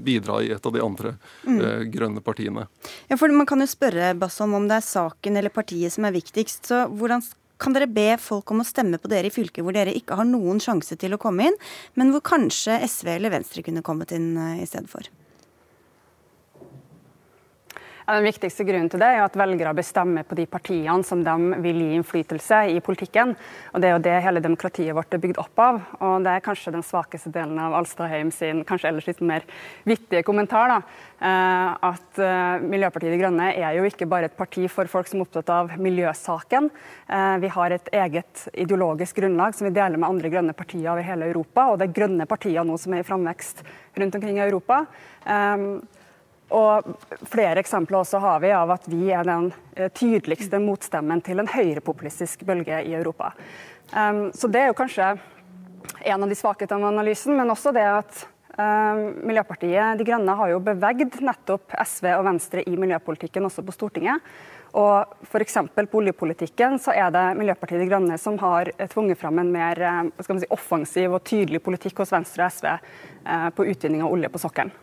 [0.05, 1.59] bidra i et av de andre mm.
[1.59, 2.67] eh, grønne partiene?
[3.09, 6.15] Ja, for Man kan jo spørre Basson, om det er saken eller partiet som er
[6.15, 6.71] viktigst.
[6.71, 7.23] så Hvordan
[7.59, 10.27] kan dere be folk om å stemme på dere i fylker hvor dere ikke har
[10.27, 11.57] noen sjanse til å komme inn,
[11.99, 15.09] men hvor kanskje SV eller Venstre kunne kommet inn eh, i stedet for?
[18.09, 21.33] Ja, den viktigste grunnen til det er at velgere bestemmer på de partiene som de
[21.61, 23.35] vil gi innflytelse i politikken.
[23.69, 25.77] Og Det er jo det hele demokratiet vårt er bygd opp av.
[25.99, 29.45] Og Det er kanskje den svakeste delen av Alstadheim sin kanskje ellers litt mer
[29.85, 30.67] vittige kommentar.
[30.73, 30.81] da,
[31.21, 35.19] eh, At eh, Miljøpartiet De Grønne er jo ikke bare et parti for folk som
[35.19, 36.71] er opptatt av miljøsaken.
[37.07, 41.03] Eh, vi har et eget ideologisk grunnlag som vi deler med andre grønne partier over
[41.03, 41.69] hele Europa.
[41.69, 43.61] Og det er grønne partier nå som er i framvekst
[43.99, 44.87] rundt omkring i Europa.
[46.55, 46.87] Og
[47.29, 51.49] flere eksempler også har vi av at vi er den eh, tydeligste motstemmen til en
[51.49, 53.33] høyrepopulistisk bølge i Europa.
[53.93, 55.13] Um, så det er jo kanskje
[56.05, 58.23] en av de svakhetene ved analysen, men også det at
[58.57, 63.75] um, Miljøpartiet De Grønne har jo bevegd nettopp SV og Venstre i miljøpolitikken også på
[63.77, 64.25] Stortinget.
[64.77, 65.57] Og F.eks.
[65.73, 70.03] på oljepolitikken så er det Miljøpartiet De Grønne som har tvunget fram en mer eh,
[70.25, 74.41] si, offensiv og tydelig politikk hos Venstre og SV uh, på utvinning av olje på
[74.41, 74.73] sokkelen.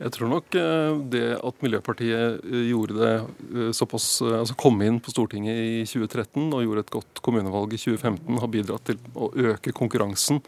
[0.00, 4.98] Jeg tror nok eh, det at Miljøpartiet eh, gjorde det eh, såpass, altså kom inn
[5.02, 9.32] på Stortinget i 2013 og gjorde et godt kommunevalg i 2015, har bidratt til å
[9.52, 10.42] øke konkurransen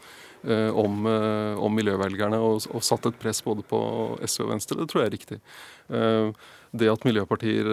[0.45, 3.79] om, om miljøvelgerne og, og, satt et press både på
[4.21, 4.77] SV og Venstre.
[4.77, 5.37] Det tror jeg er riktig.
[6.69, 7.65] Det at miljøpartier,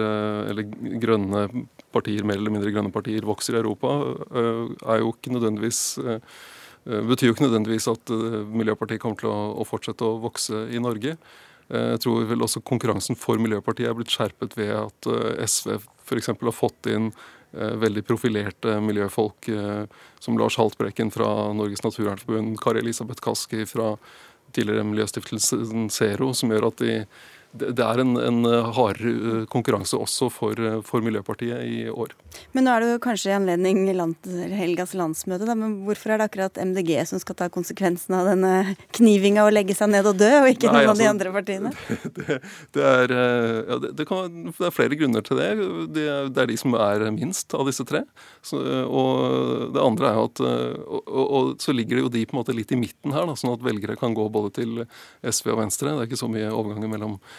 [0.49, 0.71] eller
[1.03, 1.43] grønne
[1.93, 3.93] partier, mer eller mindre grønne partier, vokser i Europa,
[4.33, 5.83] er jo ikke nødvendigvis
[6.81, 8.15] betyr jo ikke nødvendigvis at
[8.49, 11.13] Miljøpartiet kommer til å, fortsette å vokse i Norge.
[11.73, 15.07] Jeg tror vel også konkurransen for Miljøpartiet er blitt skjerpet ved at
[15.49, 16.29] SV f.eks.
[16.29, 17.07] har fått inn
[17.53, 19.49] veldig profilerte miljøfolk
[20.21, 23.95] som Lars Haltbrekken fra Norges naturvernforbund, Kari Elisabeth Kaski fra
[24.53, 26.95] tidligere miljøstiftelsen Zero, som gjør at de
[27.53, 32.13] det er en, en eh, hardere eh, konkurranse også for, eh, for, Miljøpartiet i år.
[32.55, 36.21] Men nå er det jo kanskje i anledning land, helgas landsmøte, da, men hvorfor er
[36.21, 40.17] det akkurat MDG som skal ta konsekvensen av denne knivinga og legge seg ned og
[40.21, 41.73] dø, og ikke Nei, noen altså, av de altså, andre partiene?
[42.13, 42.37] Det,
[42.75, 45.47] det, er, ja, det, kan, det, er, flere grunner til det.
[45.95, 46.03] det.
[46.43, 48.03] er de som er minst av disse tre.
[48.45, 52.35] Så, og det andre er at og, og, og, så ligger det jo de på
[52.35, 54.83] en måte litt i midten her, da, sånn at velgere kan gå både til
[55.25, 55.93] SV og Venstre.
[55.93, 57.17] Det er ikke så mye overganger mellom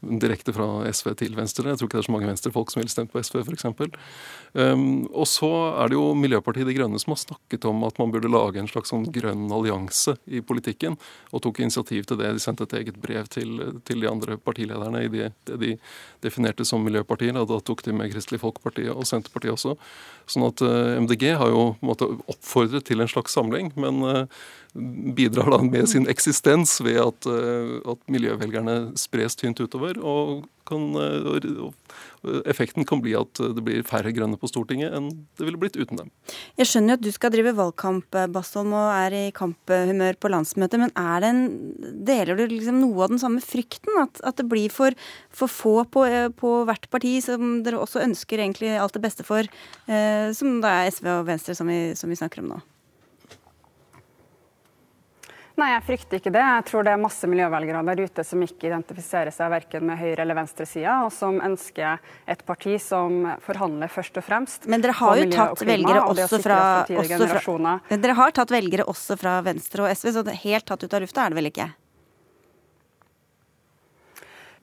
[0.00, 1.70] direkte fra SV til Venstre.
[1.70, 3.66] Jeg tror ikke det er så mange venstrefolk som ville stemt på SV, f.eks.
[4.56, 5.50] Um, og så
[5.82, 8.70] er det jo Miljøpartiet De Grønne som har snakket om at man burde lage en
[8.70, 10.98] slags sånn grønn allianse i politikken,
[11.32, 12.34] og tok initiativ til det.
[12.36, 15.72] De sendte et eget brev til, til de andre partilederne i det, det de
[16.24, 17.36] definerte som miljøpartier.
[17.36, 19.76] Da tok de med Kristelig Folkeparti og Senterpartiet også.
[20.30, 24.46] Sånn at uh, MDG har jo måtte, oppfordret til en slags samling, men uh,
[25.16, 29.85] bidrar da med sin eksistens ved at, uh, at miljøvelgerne spres tynt utover.
[30.02, 30.82] Og kan,
[32.50, 36.00] Effekten kan bli at det blir færre grønne på Stortinget enn det ville blitt uten
[36.00, 36.10] dem.
[36.58, 40.82] Jeg skjønner jo at du skal drive valgkamp, Bastholm, og er i kamphumør på landsmøtet.
[40.82, 41.42] Men er det en,
[42.08, 43.94] deler du liksom noe av den samme frykten?
[44.02, 44.96] At, at det blir for,
[45.30, 46.06] for få på,
[46.40, 49.46] på, hvert parti, som dere også ønsker egentlig alt det beste for,
[49.86, 52.64] eh, som da er SV og Venstre, som vi, som vi snakker om nå?
[55.56, 56.42] Nei, jeg frykter ikke det.
[56.44, 60.20] Jeg tror det er masse miljøvelgere der ute som ikke identifiserer seg verken med høyre-
[60.26, 61.96] eller venstresida, og som ønsker
[62.28, 66.60] et parti som forhandler først og fremst Men dere har jo tatt velgere også fra,
[66.84, 70.92] også fra, Dere har tatt velgere også fra Venstre og SV, så helt tatt ut
[70.92, 71.70] av lufta er det vel ikke?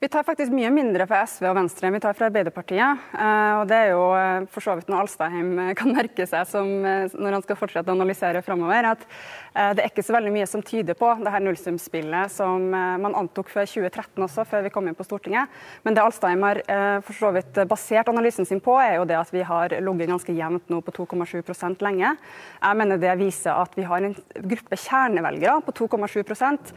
[0.03, 3.03] Vi tar faktisk mye mindre fra SV og Venstre enn vi tar fra Arbeiderpartiet.
[3.15, 6.43] Eh, og Det er jo eh, for så vidt noe Alstadheim eh, kan merke seg
[6.49, 8.89] som, når han skal fortsette å analysere framover.
[8.89, 9.05] At
[9.53, 13.51] det er ikke så veldig mye som tyder på det her nullsumspillet som man antok
[13.53, 15.51] før 2013 også, før vi kom inn på Stortinget.
[15.85, 16.59] Men det Alstheim har
[17.05, 20.33] for så vidt basert analysen sin på, er jo det at vi har ligget ganske
[20.33, 22.15] jevnt nå på 2,7% lenge.
[22.63, 24.17] Jeg mener det viser at vi har en
[24.53, 26.73] gruppe kjernevelgere på 2,7%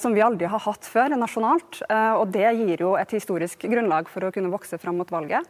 [0.00, 1.82] som vi aldri har hatt før nasjonalt.
[1.92, 5.48] og det gir jo et historisk grunnlag for å kunne vokse fram mot valget,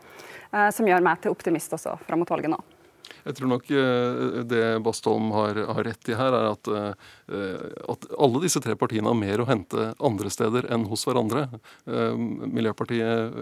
[0.52, 2.62] eh, som gjør meg til optimist også fram mot valget nå.
[3.24, 8.08] Jeg tror nok eh, det Bastholm har, har rett i her, er at, eh, at,
[8.20, 11.46] alle disse tre partiene har mer å hente andre steder enn hos hverandre.
[11.84, 13.38] Miljøpartiet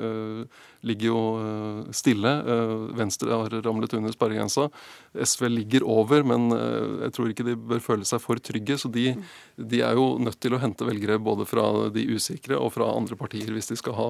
[0.82, 2.30] ligger jo eh, stille.
[2.52, 4.68] Eh, Venstre har ramlet under sperregrensa.
[5.14, 8.78] SV ligger over, men eh, jeg tror ikke de bør føle seg for trygge.
[8.82, 9.12] Så de,
[9.56, 13.18] de er jo nødt til å hente velgere både fra de usikre og fra andre
[13.18, 14.08] partier hvis de skal ha,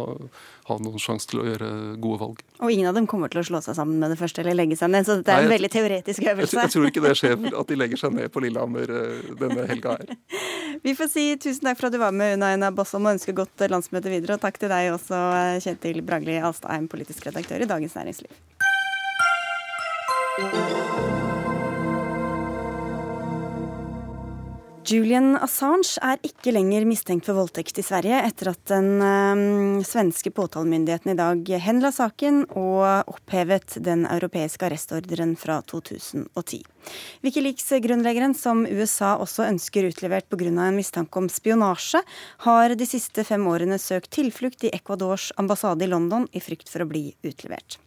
[0.71, 1.71] ha noen sjanse til å gjøre
[2.03, 2.43] gode valg.
[2.63, 4.79] Og ingen av dem kommer til å slå seg sammen med det første eller legge
[4.81, 6.57] seg ned, så det er Nei, en veldig teoretisk øvelse.
[6.57, 8.97] Jeg, jeg, tror ikke det skjer at de legger seg ned på Lillehammer
[9.41, 10.17] denne helga her.
[10.87, 13.67] Vi får si tusen takk for at du var med, Unaina Bossom, og ønsker godt
[13.71, 14.39] landsmøte videre.
[14.39, 15.19] Og takk til deg også,
[15.63, 16.62] Kjetil Bragli Alstad.
[16.63, 18.31] Astheim, politisk redaktør i Dagens Næringsliv.
[24.93, 30.29] Julian Assange er ikke lenger mistenkt for voldtekt i Sverige etter at den øh, svenske
[30.35, 36.61] påtalemyndigheten i dag henla saken og opphevet den europeiske arrestordren fra 2010.
[37.25, 40.51] Wikileaks-grunnleggeren, som USA også ønsker utlevert pga.
[40.51, 42.03] en mistanke om spionasje,
[42.45, 46.85] har de siste fem årene søkt tilflukt i Ecuadors ambassade i London i frykt for
[46.85, 47.79] å bli utlevert.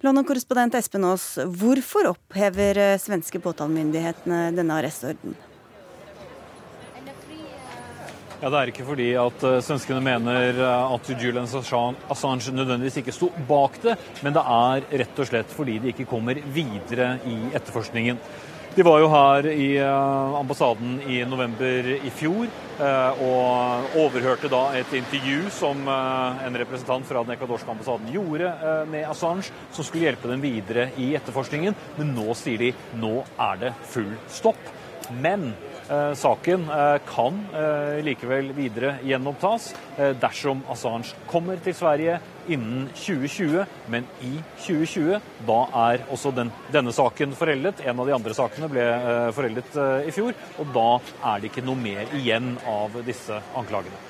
[0.00, 5.36] London-korrespondent Espen Aas, hvorfor opphever eh, svenske påtalemyndighetene denne arrestordren?
[8.40, 13.12] Ja, Det er ikke fordi at uh, svenskene mener uh, at Julian Assange nødvendigvis ikke
[13.12, 17.36] sto bak det, men det er rett og slett fordi de ikke kommer videre i
[17.52, 18.16] etterforskningen.
[18.72, 22.48] De var jo her i uh, ambassaden i november i fjor
[22.80, 28.54] og overhørte da et intervju som en representant fra den ekvadorske ambassaden gjorde
[28.88, 31.76] med Assange, som skulle hjelpe dem videre i etterforskningen.
[31.98, 32.70] Men nå sier de
[33.02, 33.18] nå
[33.50, 34.72] er det full stopp.
[35.12, 35.69] Men Eh,
[36.14, 39.72] saken eh, kan eh, likevel videre gjenopptas
[40.20, 42.18] dersom Assange kommer til Sverige
[42.50, 43.66] innen 2020.
[43.92, 47.82] Men i 2020, da er også den, denne saken foreldet.
[47.84, 48.86] En av de andre sakene ble
[49.36, 49.76] foreldet
[50.08, 50.32] i fjor.
[50.62, 50.88] Og da
[51.34, 54.00] er det ikke noe mer igjen av disse anklagene.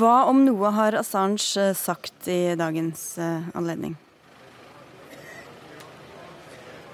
[0.00, 3.10] Hva om noe har Assange sagt i dagens
[3.52, 3.98] anledning?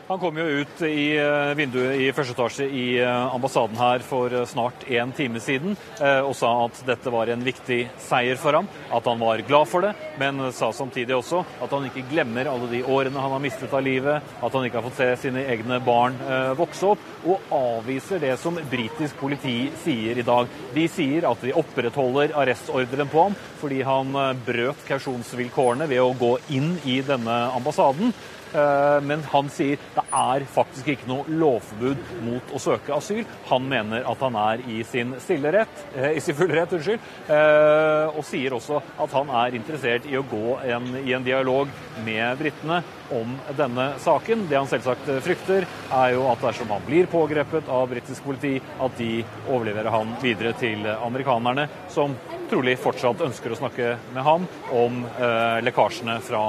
[0.07, 4.35] Han kom jo ut i eh, vinduet i første etasje i eh, ambassaden her for
[4.37, 8.67] eh, snart en time siden og sa at dette var en viktig seier for ham,
[8.93, 12.69] at han var glad for det, men sa samtidig også at han ikke glemmer alle
[12.69, 15.79] de årene han har mistet av livet, at han ikke har fått se sine egne
[15.85, 16.19] barn
[16.59, 20.51] vokse opp, og avviser det som britisk politi sier i dag.
[20.75, 24.12] De sier at de opprettholder arrestordren på ham fordi han
[24.45, 28.12] brøt kausjonsvilkårene ved å gå inn i denne ambassaden.
[28.55, 33.25] Eh, men han sier det er faktisk ikke noe lovforbud mot å søke asyl.
[33.51, 35.14] Han mener at han er i sin
[35.55, 40.07] rett, eh, i sin fulle rett, unnskyld, eh, og sier også at han er interessert
[40.07, 41.69] i å gå en, i en dialog
[42.05, 42.83] med britene
[43.14, 44.47] om denne saken.
[44.49, 48.97] Det han selvsagt frykter, er jo at dersom han blir pågrepet av britisk politi, at
[48.99, 52.17] de overleverer han videre til amerikanerne, som
[52.51, 56.47] trolig fortsatt ønsker å snakke med ham om eh, lekkasjene fra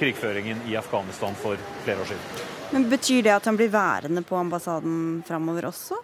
[0.00, 2.46] krigføringen i Afghanistan for flere år siden.
[2.70, 6.02] Men Betyr det at han blir værende på ambassaden framover også?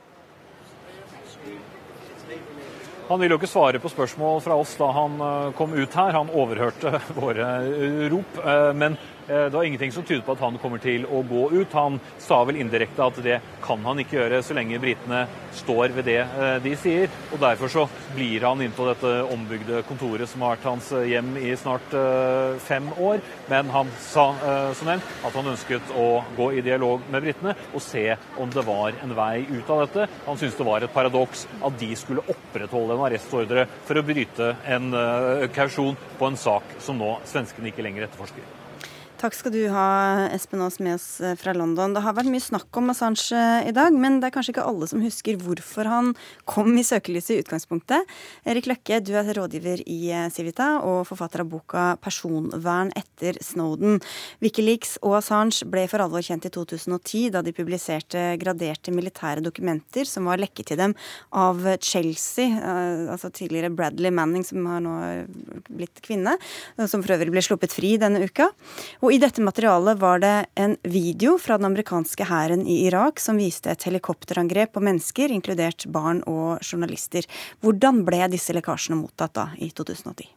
[3.09, 6.15] Han vil jo ikke svare på spørsmål fra oss da han eh, kom ut her.
[6.17, 7.51] Han overhørte våre
[8.09, 8.41] rop.
[8.41, 11.47] Eh, men Eh, det var ingenting som tydet på at han kommer til å gå
[11.55, 11.73] ut.
[11.73, 16.09] Han sa vel indirekte at det kan han ikke gjøre så lenge britene står ved
[16.09, 17.13] det eh, de sier.
[17.33, 17.85] Og Derfor så
[18.15, 21.97] blir han inne på dette ombygde kontoret som har vært hans eh, hjem i snart
[22.65, 23.23] fem år.
[23.51, 24.25] Men han sa
[24.77, 28.05] som nevnt at han ønsket å gå i dialog med britene og se
[28.41, 30.09] om det var en vei ut av dette.
[30.27, 34.55] Han syntes det var et paradoks at de skulle opprettholde en arrestordre for å bryte
[34.65, 34.91] en
[35.55, 38.64] kausjon på en sak som nå svenskene ikke lenger etterforsker.
[39.25, 41.95] Takk skal du ha, Espen Aas med oss eh, fra London.
[41.97, 44.65] Det har vært mye snakk om Assange eh, i dag, men det er kanskje ikke
[44.69, 46.11] alle som husker hvorfor han
[46.45, 48.05] kom i søkelyset i utgangspunktet.
[48.45, 53.97] Erik Løkke, du er rådgiver i eh, Civita og forfatter av boka 'Personvern etter Snowden'.
[54.45, 60.05] Wikileaks og Assange ble for alvor kjent i 2010, da de publiserte graderte militære dokumenter
[60.05, 60.97] som var lekket til dem
[61.33, 62.61] av Chelsea,
[63.09, 65.01] altså tidligere Bradley Manning, som har nå
[65.73, 66.37] blitt kvinne,
[66.77, 68.53] som for øvrig ble sluppet fri denne uka.
[69.01, 73.37] Og i dette materialet var det en video fra den amerikanske hæren i Irak som
[73.39, 77.29] viste et helikopterangrep på mennesker, inkludert barn og journalister.
[77.63, 80.33] Hvordan ble disse lekkasjene mottatt da, i 2010?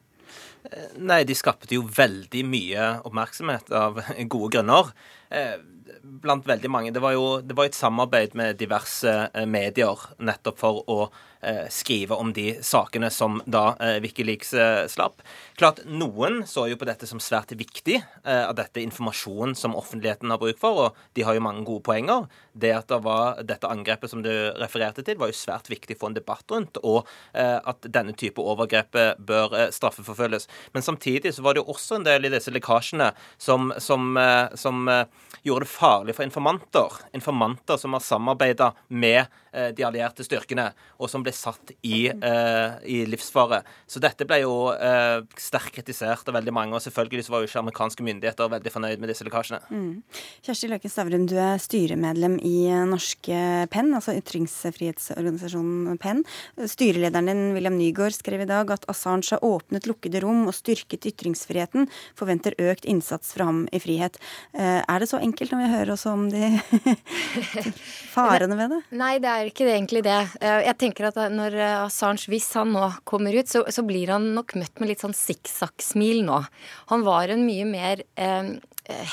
[1.00, 3.98] Nei, de skapte jo veldig mye oppmerksomhet av
[4.34, 4.94] gode grunner.
[5.34, 5.56] Eh,
[6.04, 6.92] blant veldig mange.
[6.94, 11.37] Det var jo det var et samarbeid med diverse eh, medier nettopp for å eh,
[11.70, 14.54] skrive om de sakene som da Wikileaks
[14.92, 15.22] slapp.
[15.60, 20.42] Klart, Noen så jo på dette som svært viktig, av dette informasjonen som offentligheten har
[20.42, 22.26] bruk for, og de har jo mange gode poenger.
[22.58, 26.10] Det at det var dette angrepet som du refererte til, var jo svært viktig for
[26.10, 30.50] en debatt rundt, og at denne type overgrep bør straffeforfølges.
[30.74, 34.18] Men samtidig så var det jo også en del i disse lekkasjene som, som,
[34.58, 34.90] som
[35.48, 37.02] gjorde det farlig for informanter.
[37.18, 42.78] Informanter som har samarbeida med eh, de allierte styrkene, og som ble satt i, eh,
[42.88, 43.62] i, livsfare.
[43.88, 47.50] Så dette ble jo eh, sterkt kritisert av veldig mange, og selvfølgelig så var jo
[47.50, 49.60] ikke amerikanske myndigheter veldig fornøyd med disse lekkasjene.
[49.70, 50.22] Mm.
[50.46, 52.56] Kjersti Løken Stavrum, du er styremedlem i
[52.88, 53.42] Norske
[53.74, 56.24] Penn, altså ytringsfrihetsorganisasjonen Penn.
[56.58, 61.10] Styrelederen din, William Nygaard, skrev i dag at Assange har åpnet lukkede rom og styrket
[61.12, 64.20] ytringsfriheten, forventer økt innsats fra ham i frihet.
[64.54, 66.52] Er det så enkelt når vi hører også om de
[68.16, 68.82] farene ved det?
[68.98, 70.20] Nei, det er ikke egentlig det.
[70.42, 74.32] Jeg tenker at når eh, Assange, hvis han nå kommer ut, så, så blir han
[74.38, 76.42] nok møtt med litt sånn sikksakk-smil nå.
[76.94, 78.54] Han var en mye mer eh,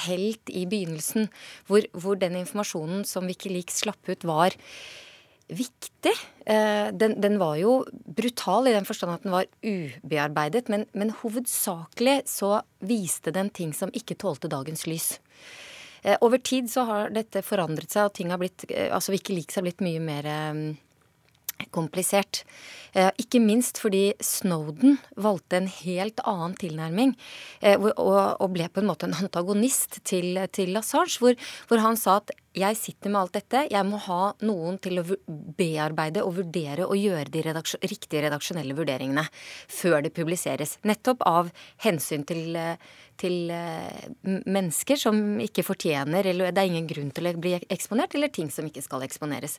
[0.05, 1.31] helt i begynnelsen,
[1.69, 4.55] hvor, hvor den informasjonen som Wikileaks slapp ut, var
[5.49, 6.15] viktig.
[6.47, 11.13] Eh, den, den, var jo brutal i den forstand at den var ubearbeidet, men, men
[11.23, 15.15] hovedsakelig så viste den ting som ikke tålte dagens lys.
[16.03, 19.57] Eh, over tid så har dette forandret seg, og ting har blitt eh, Altså Wikileaks
[19.57, 20.29] har blitt mye mer
[21.75, 22.43] komplisert.
[23.19, 27.15] Ikke minst fordi Snowden valgte en helt annen tilnærming
[27.97, 31.39] og ble på en måte en antagonist til, til Assange, hvor,
[31.69, 33.63] hvor han sa at jeg sitter med alt dette.
[33.73, 35.05] Jeg må ha noen til å
[35.59, 39.25] bearbeide og vurdere og gjøre de redaksjon riktige redaksjonelle vurderingene
[39.71, 40.77] før det publiseres.
[40.87, 41.51] Nettopp av
[41.83, 42.55] hensyn til,
[43.21, 48.15] til uh, mennesker som ikke fortjener, eller det er ingen grunn til å bli eksponert,
[48.15, 49.59] eller ting som ikke skal eksponeres.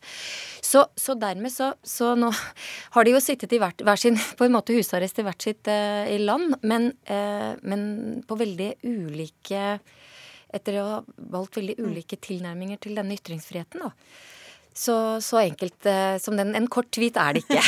[0.63, 2.31] Så, så dermed så, så, nå
[2.95, 5.67] har de jo sittet i hvert, hver sin på en måte husarrest i hvert sitt
[5.67, 7.87] i land, men, uh, men
[8.27, 9.65] på veldig ulike
[10.55, 11.03] etter å ha
[11.35, 11.91] valgt veldig mm.
[11.91, 13.85] ulike tilnærminger til denne ytringsfriheten.
[13.85, 13.93] da.
[14.75, 14.93] Så,
[15.23, 16.49] så enkelt uh, som den.
[16.57, 17.61] En kort tweet er det ikke.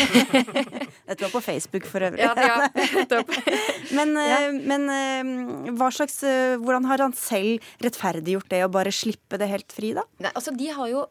[1.08, 2.26] Dette var på Facebook for øvrig.
[2.26, 3.22] Ja, ja.
[3.98, 4.42] men, ja.
[4.52, 6.20] men hva slags,
[6.60, 10.04] hvordan har han selv rettferdiggjort det å bare slippe det helt fri, da?
[10.20, 11.06] Nei, altså, de har jo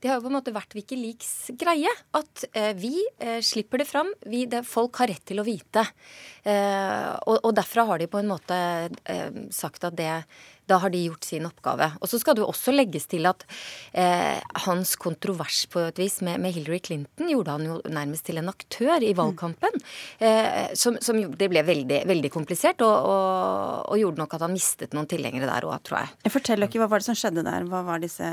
[0.00, 1.90] det har jo på en måte vært Wikileaks greie.
[2.16, 4.12] At eh, vi eh, slipper det fram.
[4.28, 5.86] Vi, det, folk har rett til å vite.
[6.44, 10.12] Eh, og, og, derfra har de på en måte eh, sagt at det
[10.70, 11.90] da har de gjort sin oppgave.
[12.00, 13.44] Og så skal det jo også legges til at
[13.92, 18.40] eh, hans kontrovers på et vis med, med, Hillary Clinton gjorde han jo nærmest til
[18.40, 19.78] en aktør i valgkampen.
[20.18, 24.54] Eh, som, som, det ble veldig, veldig komplisert, og, og, og, gjorde nok at han
[24.56, 26.34] mistet noen tilhengere der òg, tror jeg.
[26.34, 27.66] Fortell ikke, Hva var det som skjedde der?
[27.70, 28.26] Hva var disse,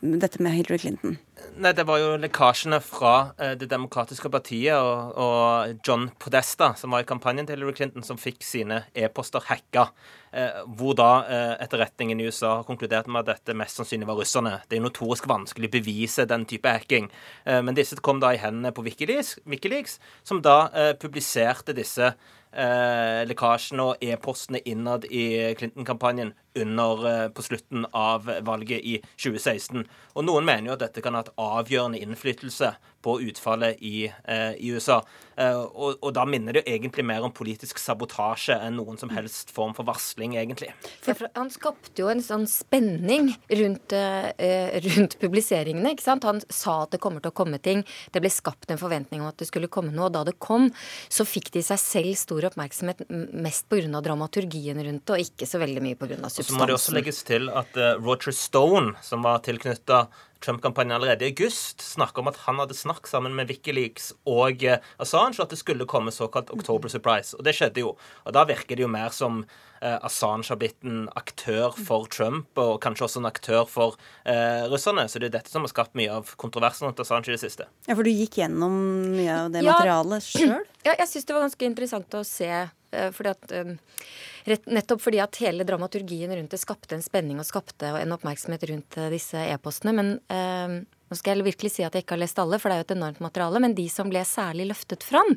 [0.00, 1.18] dette med Hillary Clinton?
[1.34, 6.94] Nei, Det var jo lekkasjene fra eh, Det demokratiske partiet og, og, John Podesta, som
[6.94, 9.88] var i kampanjen til Hillary Clinton, som fikk sine e-poster hacka.
[10.30, 14.18] Eh, hvor da eh, etterretningen i USA har konkludert med at dette mest sannsynlig var
[14.18, 14.60] russerne.
[14.70, 17.10] Det er notorisk vanskelig å bevise den type hacking.
[17.44, 20.68] Eh, men disse kom da i hendene på Wikileaks, Wikileaks som da
[21.00, 22.12] publiserte disse
[22.54, 29.84] eh, lekkasjene og e-postene innad i Clinton-kampanjen under, eh, på slutten av valget i 2016.
[30.14, 32.74] Og Noen mener jo at dette kan ha hatt avgjørende innflytelse
[33.04, 35.02] på utfallet i, eh, i USA.
[35.36, 39.10] Eh, og, og, da minner det jo egentlig mer om politisk sabotasje enn noen som
[39.12, 40.70] helst form for varsling, egentlig.
[41.04, 45.92] For han skapte jo en sånn spenning rundt, eh, rundt publiseringene.
[45.92, 46.24] ikke sant?
[46.24, 47.84] Han sa at det kommer til å komme ting.
[48.14, 50.08] Det ble skapt en forventning om at det skulle komme noe.
[50.08, 50.70] Og da det kom,
[51.12, 54.00] så fikk de seg selv stor oppmerksomhet mest pga.
[54.04, 56.16] dramaturgien rundt det, og ikke så veldig mye pga.
[56.24, 56.43] substansen.
[56.44, 60.04] Så må det også legges til at uh, Roger Stone, som var tilknytta
[60.44, 64.76] Trump-kampanjen allerede i august, snakka om at han hadde snakket sammen med Wikileaks og uh,
[65.00, 67.32] Assange, og at det skulle komme såkalt October Surprise.
[67.38, 67.94] Og det skjedde jo.
[68.24, 72.52] Og da virker det jo mer som uh, Assange har blitt en aktør for Trump,
[72.60, 73.98] og kanskje også en aktør for
[74.72, 75.08] russerne.
[75.08, 77.68] Så det er dette som har skapt mye av kontroversen rundt Assange i det siste.
[77.88, 78.78] Ja, for du gikk gjennom
[79.16, 80.62] mye av det ja, materialet sjøl?
[80.84, 82.50] Ja, jeg syns det var ganske interessant å se,
[83.14, 83.52] fordi at
[84.46, 88.98] nettopp fordi at hele dramaturgien rundt det skapte en spenning og skapte en oppmerksomhet rundt
[89.00, 89.94] eh, disse e-postene.
[89.96, 90.82] Men eh,
[91.14, 92.86] nå skal jeg virkelig si at jeg ikke har lest alle, for det er jo
[92.88, 93.60] et enormt materiale.
[93.62, 95.30] Men de som ble særlig løftet fram,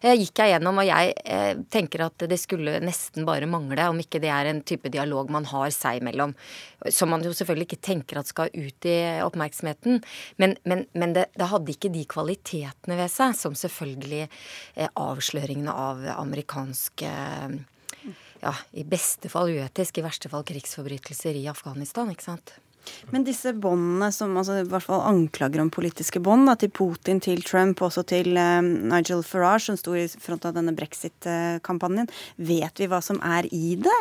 [0.00, 0.80] eh, gikk jeg gjennom.
[0.80, 4.62] Og jeg eh, tenker at det skulle nesten bare mangle om ikke det er en
[4.64, 6.32] type dialog man har seg imellom.
[6.88, 10.00] Som man jo selvfølgelig ikke tenker at skal ut i oppmerksomheten.
[10.40, 15.74] Men, men, men det, det, hadde ikke de kvalitetene ved seg som selvfølgelig eh, avsløringene
[15.74, 17.12] av amerikanske
[18.38, 22.10] ja, i beste fall uetisk, i verste fall krigsforbrytelser i Afghanistan.
[22.14, 22.54] ikke sant?
[23.12, 27.42] Men disse båndene, som altså, i hvert fall anklager om politiske bånd, til Putin, til
[27.46, 32.88] Trump, også til um, Nigel Farage, som sto i front av denne brexit-kampanjen, vet vi
[32.90, 33.98] hva som er i det,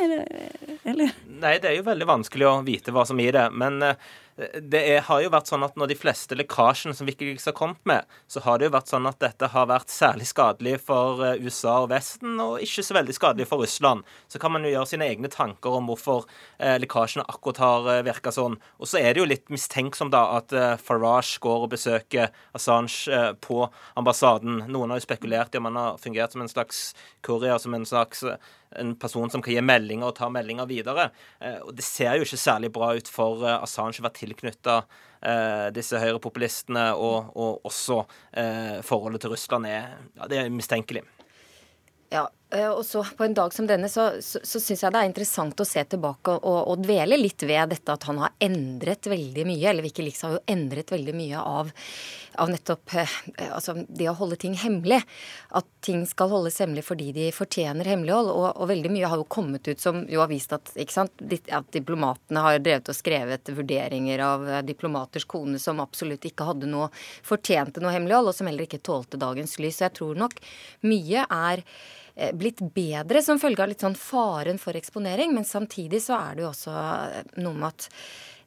[0.88, 1.18] eller?
[1.42, 3.48] Nei, det er jo veldig vanskelig å vite hva som er i det.
[3.58, 7.48] Men uh, det er, har jo vært sånn at når de fleste lekkasjene som Wikileaks
[7.50, 10.76] har kommet med, så har det jo vært sånn at dette har vært særlig skadelig
[10.86, 14.06] for eh, USA og Vesten, og ikke så veldig skadelig for Russland.
[14.30, 16.28] Så kan man jo gjøre sine egne tanker om hvorfor
[16.60, 18.60] eh, lekkasjene akkurat har eh, virka sånn.
[18.78, 23.10] Og så er det jo litt mistenksomt da at eh, Farage går og besøker Assange
[23.10, 23.64] eh, på
[23.98, 24.68] ambassaden.
[24.70, 26.92] Noen har jo spekulert i om han har fungert som en slags
[27.26, 28.38] courier, som en slags eh,
[28.76, 31.10] en person som kan gi meldinger og ta meldinger videre.
[31.40, 34.78] Eh, og Det ser jo ikke særlig bra ut for eh, Assange å være tilknytta
[35.22, 38.04] eh, disse høyrepopulistene, og, og også
[38.88, 41.04] forholdet til Russland er, ja, det er mistenkelig.
[42.14, 45.10] Ja, og så På en dag som denne så, så, så syns jeg det er
[45.10, 49.44] interessant å se tilbake og, og, dvele litt ved dette at han har endret veldig
[49.50, 51.74] mye, eller Wikileaks har jo endret veldig mye av,
[52.40, 53.18] av nettopp eh,
[53.50, 55.02] altså det å holde ting hemmelig.
[55.60, 58.32] At ting skal holdes hemmelig fordi de fortjener hemmelighold.
[58.32, 61.70] Og, og veldig mye har jo kommet ut som jo har vist at, sant, at
[61.76, 66.88] diplomatene har drevet og skrevet vurderinger av eh, diplomaters kone som absolutt ikke hadde noe
[67.28, 69.82] fortjente noe hemmelighold, og som heller ikke tålte dagens lys.
[69.82, 70.40] Så jeg tror nok
[70.88, 75.36] mye er Eh, blitt bedre som følge av litt sånn faren for eksponering.
[75.36, 77.88] Men samtidig så er det jo også eh, noe med at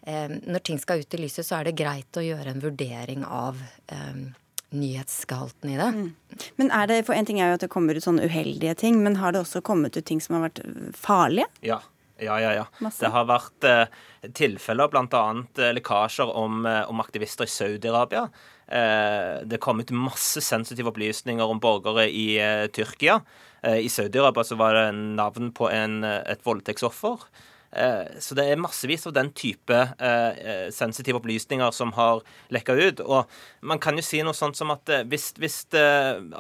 [0.03, 3.25] eh, når ting skal ut i lyset, så er det greit å gjøre en vurdering
[3.27, 3.61] av
[3.93, 4.25] eh,
[4.71, 5.89] nyhetsgehalten i det.
[5.95, 6.51] Mm.
[6.61, 9.01] Men er det, for En ting er jo at det kommer ut sånne uheldige ting,
[9.05, 10.63] men har det også kommet ut ting som har vært
[10.99, 11.51] farlige?
[11.67, 11.83] Ja.
[12.21, 12.67] Ja, ja, ja.
[12.85, 13.01] Masse.
[13.01, 13.87] Det har vært eh,
[14.37, 15.23] tilfeller, bl.a.
[15.57, 18.27] Eh, lekkasjer om, eh, om aktivister i Saudi-Arabia.
[18.69, 23.23] Eh, det kom ut masse sensitive opplysninger om borgere i eh, Tyrkia.
[23.63, 27.27] Eh, I Saudi-Arabia var det navn på en, et voldtektsoffer.
[27.73, 32.75] Eh, så det er massevis av den type eh, eh, sensitive opplysninger som har lekka
[32.75, 33.03] ut.
[33.05, 33.31] Og
[33.63, 35.61] man kan jo si noe sånt som at hvis, hvis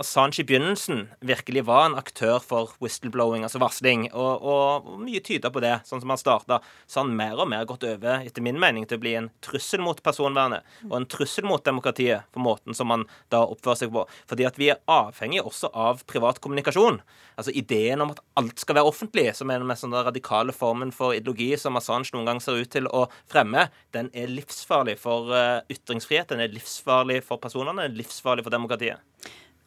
[0.01, 5.53] Assange i begynnelsen virkelig var en aktør for whistleblowing, altså varsling, og, og, mye tyder
[5.55, 8.45] på det, sånn som han starta, så har han mer og mer gått over, etter
[8.45, 12.43] min mening, til å bli en trussel mot personvernet og en trussel mot demokratiet på
[12.43, 14.07] måten som man da oppfører seg på.
[14.31, 17.01] Fordi at vi er avhengig også av privat kommunikasjon.
[17.39, 21.15] Altså ideen om at alt skal være offentlig, som er den mest radikale formen for
[21.21, 25.61] ideologi som Assange noen gang ser ut til å fremme, den er livsfarlig for uh,
[25.73, 29.05] ytringsfrihet, den er livsfarlig for personene, den er livsfarlig for demokratiet.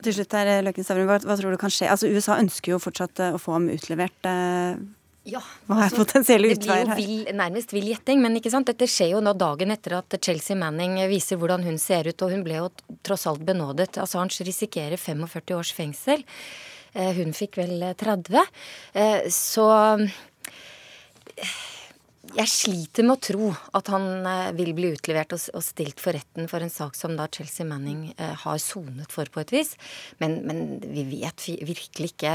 [0.03, 1.87] Til slutt her, Løken Stavrum, hva, hva, tror du kan skje?
[1.91, 4.27] Altså, USA ønsker jo fortsatt uh, å få ham utlevert.
[4.27, 4.81] Uh,
[5.23, 5.39] ja,
[5.69, 6.97] Hva er altså, potensielle utveier her?
[6.97, 8.67] Det blir jo nærmest vill gjetting, men ikke sant?
[8.67, 12.33] dette skjer jo nå dagen etter at Chelsea Manning viser hvordan hun ser ut, og
[12.35, 12.67] hun ble jo
[13.07, 13.93] tross alt benådet.
[14.03, 16.25] Assange risikerer 45 års fengsel.
[16.93, 18.43] Hun fikk vel 30.
[19.33, 19.63] Så
[22.33, 26.47] jeg sliter med å tro at han eh, vil bli utlevert og stilt for retten
[26.49, 29.73] for en sak som da Chelsea Manning eh, har sonet for på et vis.
[30.23, 32.33] Men, men vi vet virkelig ikke.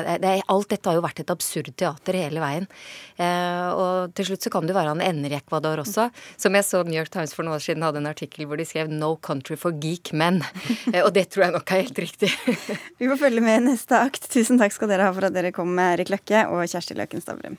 [0.53, 2.69] Alt dette har jo vært et absurd teater hele veien.
[3.17, 6.11] Eh, og til slutt så kan det være han ender i Ecuador også.
[6.37, 8.69] Som jeg så New York Times for noen år siden hadde en artikkel hvor de
[8.69, 10.45] skrev 'No country for geek men'.
[11.07, 12.31] og det tror jeg nok er helt riktig.
[13.01, 14.31] vi får følge med i neste akt.
[14.31, 17.59] Tusen takk skal dere ha for at dere kom, Erik Løkke og Kjersti Løken Stavrum.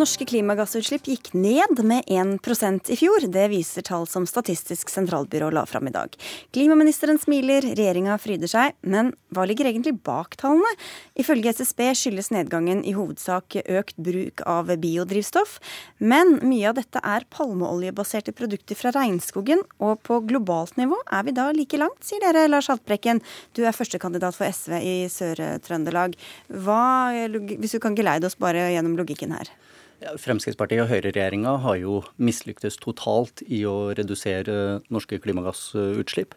[0.00, 3.26] Norske klimagassutslipp gikk ned med 1% i fjor.
[3.28, 6.14] Det viser tall som Statistisk sentralbyrå la fram i dag.
[6.56, 8.78] Klimaministeren smiler, regjeringa fryder seg.
[8.80, 10.72] Men hva ligger egentlig bak tallene?
[11.20, 15.58] Ifølge SSB skyldes nedgangen i hovedsak økt bruk av biodrivstoff.
[16.00, 19.66] Men mye av dette er palmeoljebaserte produkter fra regnskogen.
[19.84, 23.20] Og på globalt nivå er vi da like langt, sier dere, Lars Haltbrekken.
[23.52, 26.16] Du er førstekandidat for SV i Sør-Trøndelag.
[26.48, 29.52] Hvis du kan geleide oss bare gjennom logikken her?
[30.00, 36.32] Fremskrittspartiet og høyreregjeringa har jo mislyktes totalt i å redusere norske klimagassutslipp.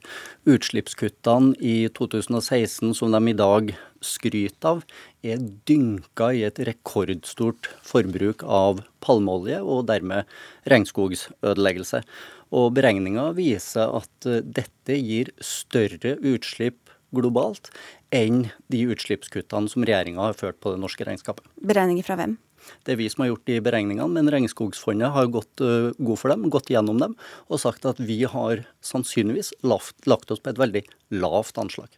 [0.49, 3.72] Utslippskuttene i 2016 som de i dag
[4.03, 4.84] skryter av,
[5.24, 5.39] er
[5.70, 10.28] dynka i et rekordstort forbruk av palmeolje og dermed
[10.68, 12.03] regnskogsødeleggelse.
[12.53, 17.72] Og beregninga viser at dette gir større utslipp globalt
[18.14, 21.47] enn de utslippskuttene som regjeringa har ført på det norske regnskapet.
[21.64, 22.36] Beregninger fra hvem?
[22.84, 26.34] Det er vi som har gjort de beregningene, men Regnskogsfondet har gått uh, god for
[26.34, 27.18] dem, gått gjennom dem
[27.49, 30.86] og sagt at vi har sannsynligvis lagt oss på et veldig
[31.20, 31.91] lavt anslag.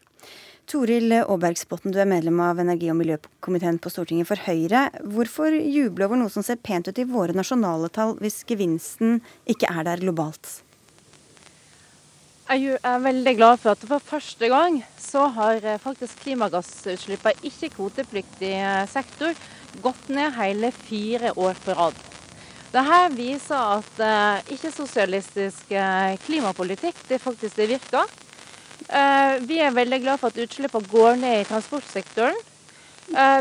[0.66, 4.88] Toril Aabergsbotten, du er medlem av energi- og miljøkomiteen på Stortinget for Høyre.
[5.14, 9.70] Hvorfor juble over noe som ser pent ut i våre nasjonale tall, hvis gevinsten ikke
[9.70, 10.64] er der globalt?
[12.46, 18.52] Jeg er veldig glad for at for første gang så har eh, faktisk klimagassutslippene ikke-kvotepliktig
[18.58, 19.34] eh, sektor
[19.82, 22.04] gått ned hele fire år på rad.
[22.76, 28.10] Dette viser at eh, ikke-sosialistisk eh, klimapolitikk det faktisk det virker.
[28.90, 32.36] Eh, vi er veldig glad for at utslippene går ned i transportsektoren.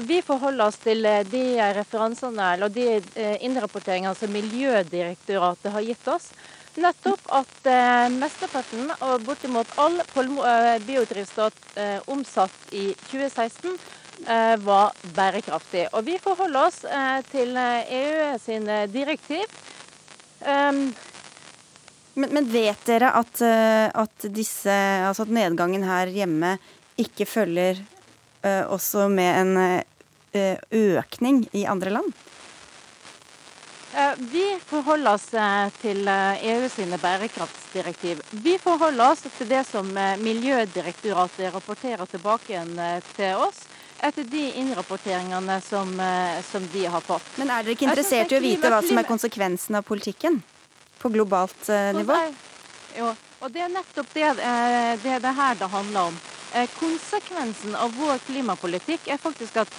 [0.04, 2.98] vi forholder oss til de referansene eller de
[3.46, 6.26] innrapporteringene som Miljødirektoratet har gitt oss.
[6.76, 7.70] Nettopp at
[8.12, 9.96] mesteparten og bortimot all
[10.84, 11.56] biodrivstoff
[12.12, 14.03] omsatt i 2016 Eh,
[14.64, 15.88] var bærekraftig.
[15.92, 19.44] Og vi forholder oss eh, til EU eh, e sin direktiv.
[20.40, 20.92] Um,
[22.14, 26.52] men, men, vet dere at, at, disse, altså at, nedgangen her hjemme
[27.00, 27.80] ikke følger
[28.44, 29.56] uh, også med en
[30.36, 32.12] uh, økning i andre land?
[34.30, 35.26] Vi forholder oss
[35.80, 38.22] til EU sine bærekraftsdirektiv.
[38.42, 39.86] Vi forholder oss til det som
[40.18, 42.62] Miljødirektoratet rapporterer tilbake
[43.14, 43.62] til oss
[44.04, 47.26] etter de innrapporteringene som, eh, som, de har fått.
[47.36, 50.42] Men er dere ikke interessert i å vite hva som er konsekvensen av politikken
[51.00, 52.18] på globalt uh, nivå?
[52.98, 56.22] Jo, og det er nettopp det eh, det, det her det handler om.
[56.78, 59.72] Konsekvensen av vår klimapolitikk er faktisk at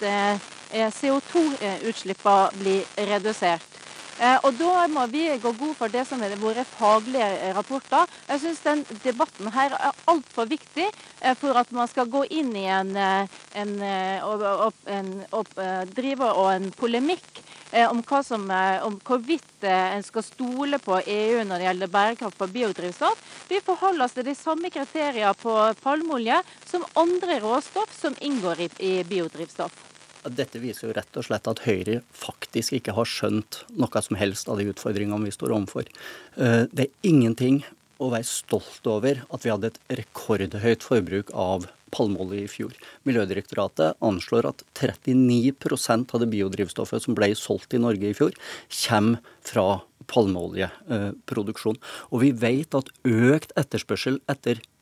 [1.00, 3.75] CO2-utslippene blir redusert.
[4.16, 8.08] Eh, og Da må vi gå god for det som er våre faglige rapporter.
[8.30, 12.54] Jeg syns den debatten her er altfor viktig eh, for at man skal gå inn
[12.56, 17.42] i en, eh, en, en, en drive og en polemikk
[17.90, 18.46] om, som,
[18.86, 23.20] om, hvorvidt en skal stole på EU når det gjelder bærekraft på biodrivstoff.
[23.50, 28.70] Vi forholder oss til de samme kriterier på palmeolje som andre råstoff som inngår i,
[28.78, 29.95] i biodrivstoff.
[30.32, 34.50] Dette viser jo rett og slett at Høyre faktisk ikke har skjønt noe som helst
[34.50, 35.88] av de utfordringene vi står overfor.
[36.36, 37.62] Eh, det er ingenting
[38.02, 42.74] å være stolt over at vi hadde et rekordhøyt forbruk av palmeolje i fjor.
[43.08, 48.36] Miljødirektoratet anslår at 39% av det biodrivstoffet som ble solgt i Norge i fjor,
[48.82, 49.68] kommer fra
[50.10, 51.78] palmeoljeproduksjon.
[52.12, 54.75] Og vi vet at økt etterspørsel etter palmeolje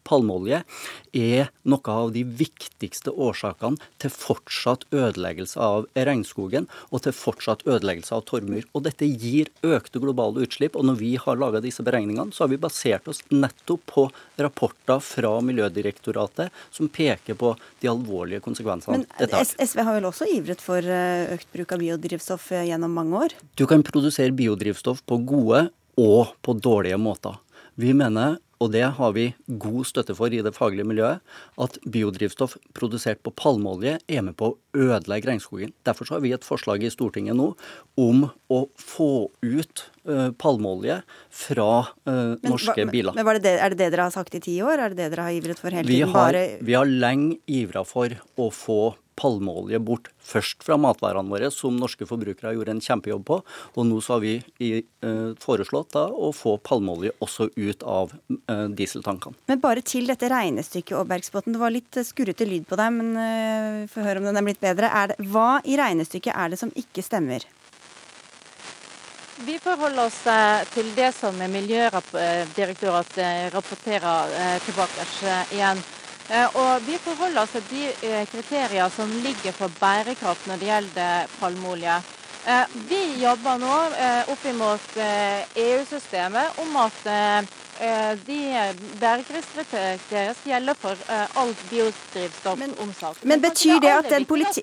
[1.14, 8.14] er noe av de viktigste årsakene til fortsatt ødeleggelse av regnskogen og til fortsatt ødeleggelse
[8.16, 8.66] av torvmyr.
[8.74, 10.76] Og dette gir økte globale utslipp.
[10.76, 14.06] Og når vi har laga disse beregningene, så har vi basert oss nettopp på
[14.40, 19.54] rapporter fra Miljødirektoratet som peker på de alvorlige konsekvensene Men dette har.
[19.64, 23.36] SV har vel også ivret for eh, økt bruk av biodrivstoff eh, gjennom mange år?
[23.58, 25.68] Du kan produsere biodrivstoff på gode
[26.00, 27.38] og på dårlige måter.
[27.78, 31.22] Vi mener og det har vi god støtte for i det faglige miljøet,
[31.60, 35.74] at biodrivstoff produsert på palmeolje er med på å ødelegge regnskogen.
[35.86, 37.52] Derfor har vi et forslag i Stortinget nå
[38.00, 41.00] om å få ut uh, palmeolje
[41.34, 41.70] fra
[42.08, 43.18] uh, norske men, biler.
[43.18, 44.78] Men det, Er det det dere har sagt i ti år?
[44.78, 46.14] Er det det dere har ivret for hele vi tiden?
[46.14, 46.38] Har.
[46.64, 48.82] Vi har lenge ivra for å få
[49.16, 50.10] palmeolje bort.
[50.24, 53.36] Først fra matvarene våre, som norske forbrukere gjorde en kjempejobb på.
[53.74, 58.12] Og nå så har vi i, eh, foreslått da, å få palmeolje også ut av
[58.12, 59.34] eh, dieseltankene.
[59.50, 61.52] Men bare til dette regnestykket, Aabergsbotn.
[61.54, 64.40] Det var litt eh, skurrete lyd på deg, men eh, vi får høre om den
[64.40, 64.86] er blitt bedre.
[64.90, 67.40] Er det, hva i regnestykket er det som ikke stemmer?
[69.44, 75.02] Vi forholder oss eh, til det som Miljødirektoratet rapporterer tilbake
[75.56, 75.78] igjen.
[76.28, 80.70] Eh, og Vi forholder oss til de eh, kriterier som ligger for bærekraft når det
[80.70, 81.98] gjelder palmeolje.
[82.44, 83.74] Eh, vi jobber nå
[84.32, 86.98] opp mot EU-systemet om at
[88.24, 88.38] de
[89.00, 91.00] bærekraftskriteriene skal gjelde for
[91.40, 93.24] alt biodrivstoff men, omsatt.
[93.24, 94.62] Men betyr det, at den, politi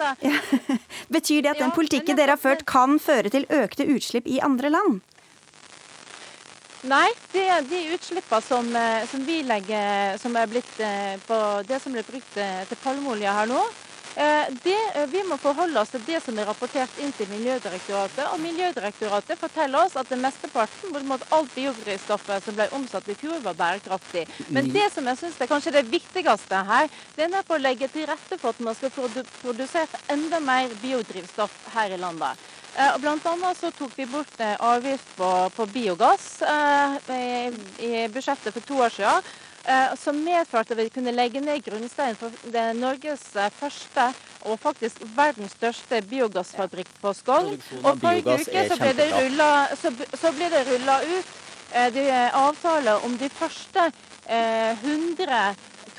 [1.10, 4.72] betyr det at den politikken dere har ført kan føre til økte utslipp i andre
[4.72, 5.02] land?
[6.82, 11.38] Nei, det er de utslippene som, eh, som, vi legger som er blitt eh, på
[11.70, 13.62] det som blir brukt eh, til palmeolje her nå.
[14.12, 14.76] Det,
[15.08, 18.26] vi må forholde oss til det som er rapportert inn til Miljødirektoratet.
[18.34, 23.40] Og Miljødirektoratet forteller oss at det mesteparten, bortimot alt biodrivstoffet som ble omsatt i fjor,
[23.46, 24.26] var bærekraftig.
[24.52, 28.10] Men det som jeg syns er kanskje det viktigste her, det er å legge til
[28.12, 28.92] rette for at man skal
[29.40, 32.52] produsere enda mer biodrivstoff her i landet.
[32.78, 37.24] Eh, blant annet så tok vi bort eh, avgift på, på biogass eh, i,
[37.84, 39.32] i, budsjettet for to år siden.
[40.02, 44.08] Som medførte at vi kunne legge ned grunnsteinen for det Norges første
[44.50, 47.52] og faktisk verdens største biogassfabrikk på Skogn.
[47.84, 51.38] Og forrige uke så ble, det rullet, så, så ble det rulla ut
[51.94, 52.08] de
[52.42, 53.86] avtaler om de første
[54.26, 55.44] 100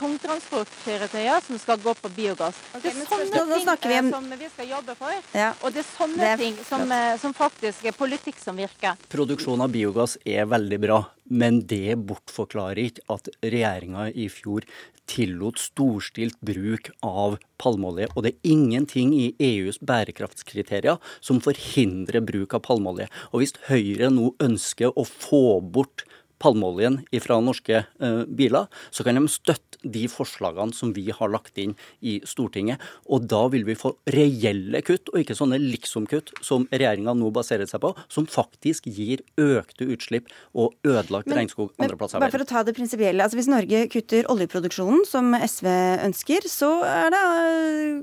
[0.02, 2.58] tungtransportkjøretøyer som skal gå på biogass.
[2.76, 5.16] Okay, det er sånne ting vi som vi skal jobbe for.
[5.38, 5.52] Ja.
[5.62, 6.42] Og det er sånne det er...
[6.42, 8.98] ting som, eh, som, faktisk er politikk som virker.
[9.12, 10.98] Produksjon av biogass er veldig bra,
[11.30, 14.66] men det bortforklarer ikke at regjeringa i fjor
[15.10, 18.08] tillot storstilt bruk av palmeolje.
[18.14, 23.08] Og det er ingenting i EUs bærekraftskriterier som forhindrer bruk av palmeolje.
[23.32, 26.06] Og hvis Høyre nå ønsker å få bort
[26.42, 31.58] palmeoljen fra norske uh, biler, så kan de støtte de forslagene som vi har lagt
[31.58, 32.82] inn i Stortinget.
[33.10, 37.68] Og da vil vi få reelle kutt, og ikke sånne liksom-kutt som regjeringa nå baserer
[37.70, 42.22] seg på, som faktisk gir økte utslipp og ødelagt men, regnskog andre plasser.
[42.22, 43.24] Bare for å ta det prinsipielle.
[43.24, 45.68] Altså, hvis Norge kutter oljeproduksjonen, som SV
[46.08, 48.02] ønsker, så er det Eh,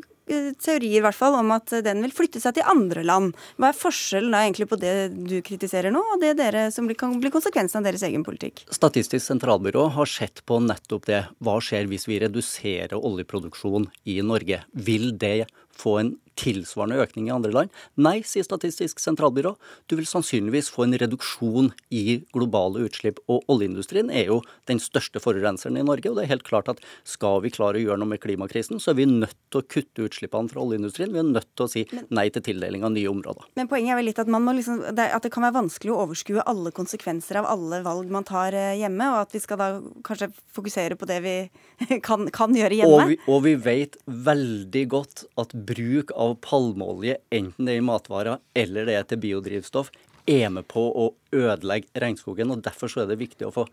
[0.62, 3.36] teorier i hvert fall om at den vil flytte seg til andre land.
[3.58, 7.18] Hva er forskjellen da egentlig på det du kritiserer nå, og det dere, som kan
[7.22, 8.66] bli konsekvensen av deres egen politikk?
[8.74, 11.24] Statistisk sentralbyrå har sett på nettopp det.
[11.44, 14.64] Hva skjer hvis vi reduserer oljeproduksjon i Norge?
[14.74, 15.50] Vil det
[15.80, 17.74] få en tilsvarende økning i andre land?
[18.00, 19.54] Nei, sier Statistisk sentralbyrå.
[19.92, 23.20] Du vil sannsynligvis få en reduksjon i globale utslipp.
[23.30, 26.10] Og oljeindustrien er jo den største forurenseren i Norge.
[26.10, 28.94] Og det er helt klart at skal vi klare å gjøre noe med klimakrisen, så
[28.94, 31.14] er vi nødt til å kutte utslippene fra oljeindustrien.
[31.14, 31.86] Vi er nødt til å si
[32.16, 33.50] nei til tildeling av nye områder.
[33.60, 36.74] Men poenget er vel litt at, liksom, at det kan være vanskelig å overskue alle
[36.76, 39.70] konsekvenser av alle valg man tar eh, hjemme, og at vi skal da
[40.06, 41.36] kanskje fokusere på det vi
[42.08, 43.00] kan, kan gjøre hjemme.
[43.00, 43.98] Og vi, og vi vet
[44.30, 49.22] veldig godt at bruk av palmeolje, enten det er i matvarer eller det er til
[49.24, 49.92] biodrivstoff,
[50.30, 52.52] er med på å ødelegge regnskogen.
[52.54, 53.66] og Derfor er det viktig å få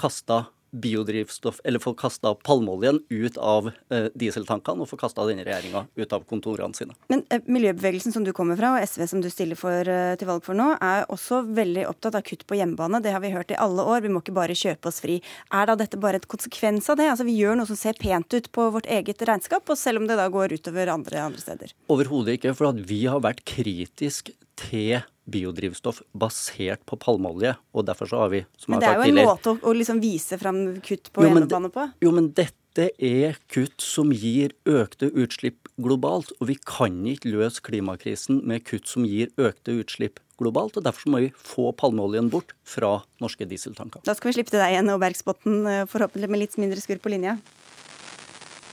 [0.00, 5.84] kasta biodrivstoff, eller få kasta palmeoljen ut av eh, dieseltankene, og få kasta denne regjeringa
[5.96, 6.96] ut av kontorene sine.
[7.12, 10.30] Men eh, miljøbevegelsen som du kommer fra, og SV som du stiller for, eh, til
[10.30, 13.02] valg for nå, er også veldig opptatt av kutt på hjemmebane.
[13.04, 14.04] Det har vi hørt i alle år.
[14.04, 15.20] Vi må ikke bare kjøpe oss fri.
[15.54, 17.10] Er da dette bare et konsekvens av det?
[17.10, 20.08] Altså Vi gjør noe som ser pent ut på vårt eget regnskap, og selv om
[20.10, 21.74] det da går utover andre, andre steder?
[21.90, 22.54] Overhodet ikke.
[22.56, 25.00] For at vi har vært kritisk til
[25.30, 27.54] biodrivstoff basert på palmeolje.
[27.74, 30.00] Og derfor så har vi, som Men det er jo en måte å, å liksom
[30.02, 31.86] vise fram kutt på hjemmebane på?
[32.04, 36.32] Jo, men dette er kutt som gir økte utslipp globalt.
[36.38, 40.78] Og vi kan ikke løse klimakrisen med kutt som gir økte utslipp globalt.
[40.78, 44.04] og Derfor må vi få palmeoljen bort fra norske dieseltanker.
[44.06, 47.12] Da skal vi slippe til deg igjen, Bergsbotten, eh, forhåpentlig med litt mindre skurr på
[47.12, 47.38] linja.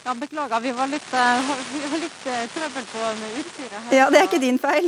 [0.07, 1.09] Ja, Beklager, vi var litt,
[1.73, 3.97] vi var litt uh, trøbbel på med utstyret her.
[3.97, 4.88] Ja, det er ikke din feil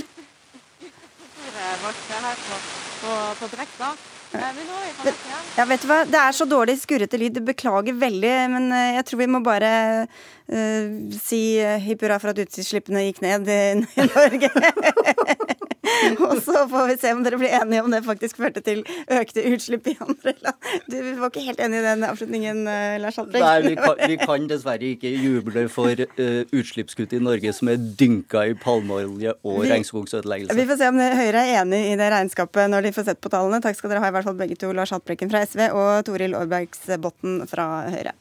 [3.50, 3.92] Brekta.
[5.58, 6.04] Ja, vet du hva?
[6.06, 7.40] Det er så dårlig skurrete lyd.
[7.48, 9.72] Beklager veldig, men eh, jeg tror vi må bare
[10.06, 10.86] uh,
[11.18, 11.42] si
[11.86, 13.62] hipp hurra for at utslippene gikk ned i
[14.14, 14.52] Norge.
[16.30, 19.44] og så får vi se om dere blir enige om det faktisk førte til økte
[19.52, 20.70] utslipp i andre land.
[20.90, 23.46] Du var ikke helt enig i den avslutningen, eh, Lars Haltbrekk?
[23.46, 27.82] Nei, vi kan, vi kan, dessverre ikke juble for uh, utslippskutt i Norge som er
[28.00, 30.58] dynka i palmeolje og regnskogsødeleggelse.
[30.58, 33.32] Vi får se om Høyre er enig i det regnskapet når de får sett på
[33.34, 33.62] tallene.
[33.64, 34.72] Takk skal dere ha, i hvert fall begge to.
[34.76, 38.16] Lars Haltbrekken fra SV og Toril Aarbergsbotten fra Høyre.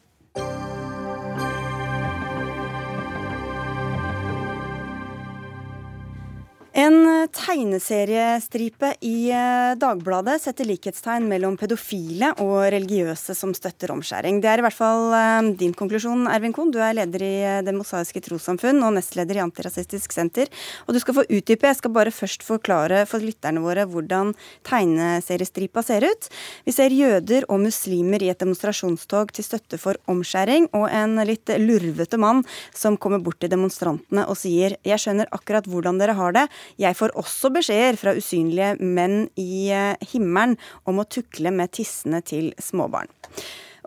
[6.78, 14.36] En tegneseriestripe i eh, Dagbladet setter likhetstegn mellom pedofile og religiøse som støtter omskjæring.
[14.38, 16.70] Det er i hvert fall eh, din konklusjon, Ervin Kohn.
[16.70, 20.46] Du er leder i eh, Det mosaiske trossamfunn og nestleder i Antirasistisk Senter.
[20.86, 21.66] Og du skal få utdype.
[21.66, 24.30] Jeg skal bare først forklare for lytterne våre hvordan
[24.70, 26.30] tegneseriestripa ser ut.
[26.62, 31.50] Vi ser jøder og muslimer i et demonstrasjonstog til støtte for omskjæring, og en litt
[31.58, 36.38] lurvete mann som kommer bort til demonstrantene og sier 'Jeg skjønner akkurat hvordan dere har
[36.38, 36.46] det'.
[36.80, 40.58] Jeg får også beskjeder fra usynlige menn i eh, himmelen
[40.88, 43.10] om å tukle med tissene til småbarn.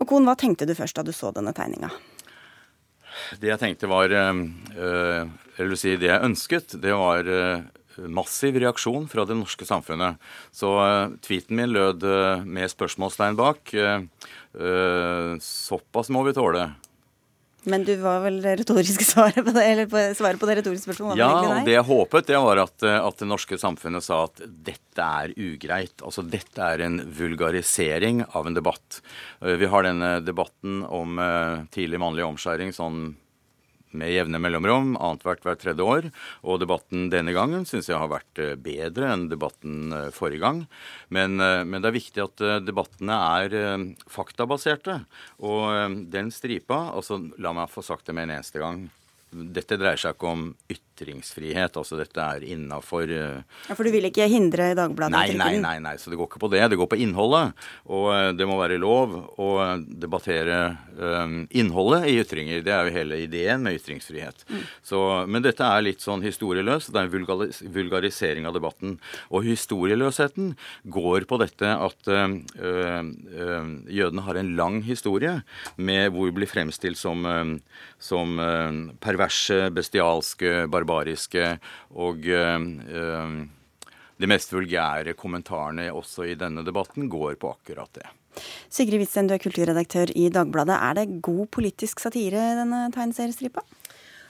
[0.02, 1.92] Og Kon, hva tenkte du først da du så denne tegninga?
[3.38, 4.40] Det jeg tenkte var øh,
[5.60, 7.60] Eller si det jeg ønsket, det var øh,
[8.10, 10.20] massiv reaksjon fra det norske samfunnet.
[10.56, 13.74] Så uh, tweeten min lød uh, med spørsmålstegn bak.
[13.76, 16.70] Uh, såpass må vi tåle.
[17.70, 20.90] Men du var vel det retoriske svaret på det, eller på, svaret på det retoriske
[20.90, 21.22] spørsmålet?
[21.22, 25.10] Ja, og det jeg håpet, det var at, at, det norske samfunnet sa at dette
[25.22, 25.96] er ugreit.
[26.02, 29.02] Altså dette er en vulgarisering av en debatt.
[29.42, 33.12] Eh, vi har denne debatten om uh, tidlig mannlig omskjæring sånn
[33.98, 36.10] med jevne mellomrom, annethvert hvert tredje år.
[36.48, 40.64] Og debatten denne gangen syns jeg har vært eh, bedre enn debatten eh, forrige gang.
[41.14, 45.02] Men, eh, men, det er viktig at debattene er faktabaserte.
[45.48, 48.86] Og den stripa altså La meg få sagt det med en eneste gang.
[49.32, 50.50] Dette dreier seg ikke om
[50.92, 51.78] ytringsfrihet.
[51.78, 53.42] altså Dette er innafor uh...
[53.68, 55.14] Ja, For du vil ikke hindre Dagbladet?
[55.16, 56.64] Nei, nei, nei, nei, så det går ikke på det.
[56.72, 57.58] Det går på innholdet.
[57.90, 59.50] Og uh, det må være lov å
[59.82, 60.60] debattere
[60.98, 62.64] um, innholdet i ytringer.
[62.66, 64.46] Det er jo hele ideen med ytringsfrihet.
[64.50, 64.64] Mm.
[64.92, 66.92] Så, men dette er litt sånn historieløst.
[66.94, 68.98] Det er en vulgarisering av debatten.
[69.32, 70.54] Og historieløsheten
[70.92, 72.30] går på dette at uh,
[73.92, 75.40] jødene har en lang historie
[75.82, 77.24] med hvor de blir fremstilt som,
[78.02, 78.40] som
[79.02, 82.66] perverse perverse, bestialske, barbariske og øh,
[84.22, 88.08] de mest vulgære kommentarene også i denne debatten går på akkurat det.
[88.72, 90.78] Sigrid Witzen, du er kulturredaktør i Dagbladet.
[90.78, 93.64] Er det god politisk satire, denne tegneseriestripa?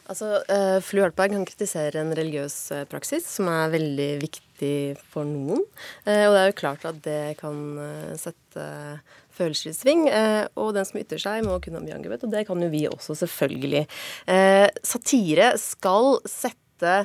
[0.09, 2.55] Altså, uh, Flu Hartberg kan kritisere en religiøs
[2.91, 4.74] praksis som er veldig viktig
[5.14, 5.62] for noen.
[6.07, 7.62] Uh, og det er jo klart at det kan
[8.20, 8.66] sette
[9.42, 10.08] følelser i sving.
[10.12, 12.26] Eh, og den som ytrer seg, må kunne bli angrepet.
[12.28, 13.86] Og det kan jo vi også, selvfølgelig.
[14.32, 16.96] Eh, satire skal sette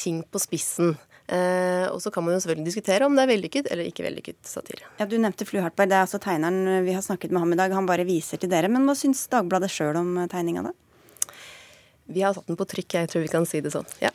[0.00, 0.96] ting på spissen.
[1.30, 4.40] Eh, og så kan man jo selvfølgelig diskutere om det er vellykket eller ikke vellykket
[4.50, 4.88] satire.
[4.98, 5.92] Ja, Du nevnte Flu Hartberg.
[5.92, 7.74] Det er altså tegneren vi har snakket med ham i dag.
[7.76, 8.70] Han bare viser til dere.
[8.72, 10.74] Men hva syns Dagbladet sjøl om tegninga, da?
[12.10, 13.86] Vi har satt den på trykk, jeg tror vi kan si det sånn.
[14.02, 14.10] Ja.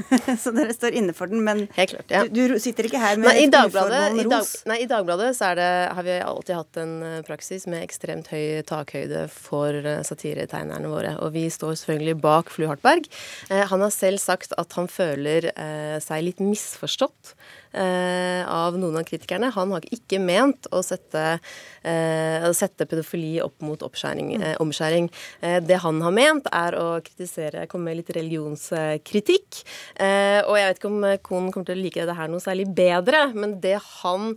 [0.42, 2.24] så dere står inne for den, men Helt klart, ja.
[2.28, 5.52] du, du, sitter ikke her med nei, i Dagbladet, i dag, nei, i Dagbladet så
[5.58, 10.90] det, har vi alltid hatt en eh, praksis med ekstremt høy takhøyde for eh, satiretegnerne
[10.90, 11.16] våre.
[11.24, 13.08] Og vi står selvfølgelig bak Flu Hartberg.
[13.50, 17.34] Eh, han har selv sagt at han føler eh, seg litt misforstått
[17.72, 19.50] av noen av kritikerne.
[19.54, 21.38] Han har ikke ment å sette,
[21.82, 24.44] eh, sette pedofili opp mot mm.
[24.60, 25.10] omskjæring.
[25.40, 29.62] det han har ment, er å kritisere, komme med litt religionskritikk.
[29.96, 32.68] Eh, og jeg vet ikke om Kohn kommer til å like det her noe særlig
[32.74, 34.34] bedre, men det han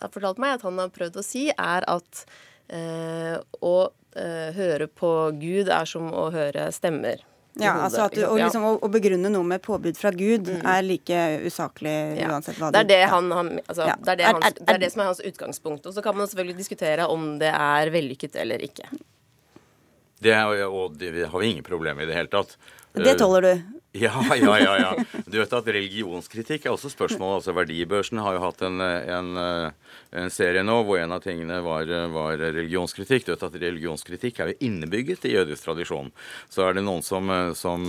[0.00, 2.26] har fortalt meg at han har prøvd å si, er at
[2.66, 3.76] Å
[4.56, 7.20] høre på Gud er som å høre stemmer.
[7.56, 10.64] Ja, altså at du, og liksom, å, å, begrunne noe med påbud fra Gud mm.
[10.68, 12.28] er like usaklig ja.
[12.28, 12.88] uansett hva det er.
[12.90, 13.94] Det, han, han, altså, ja.
[13.96, 15.88] det, er det, hans, det er det som er hans utgangspunkt.
[15.88, 18.90] Og så kan man selvfølgelig diskutere om det er vellykket eller ikke.
[20.20, 20.36] Det,
[20.66, 22.56] og det har vi ingen problem i det hele tatt.
[22.96, 23.64] Det tåler du?
[24.06, 24.74] Ja, ja, ja.
[24.78, 25.22] ja.
[25.26, 27.38] Du vet at Religionskritikk er også spørsmål.
[27.38, 29.30] altså Verdibørsen har jo hatt en, en,
[30.12, 33.26] en serie nå hvor en av tingene var, var, religionskritikk.
[33.26, 36.12] Du vet at Religionskritikk er jo innebygget i jødisk tradisjon.
[36.52, 37.86] Så er det noen som, som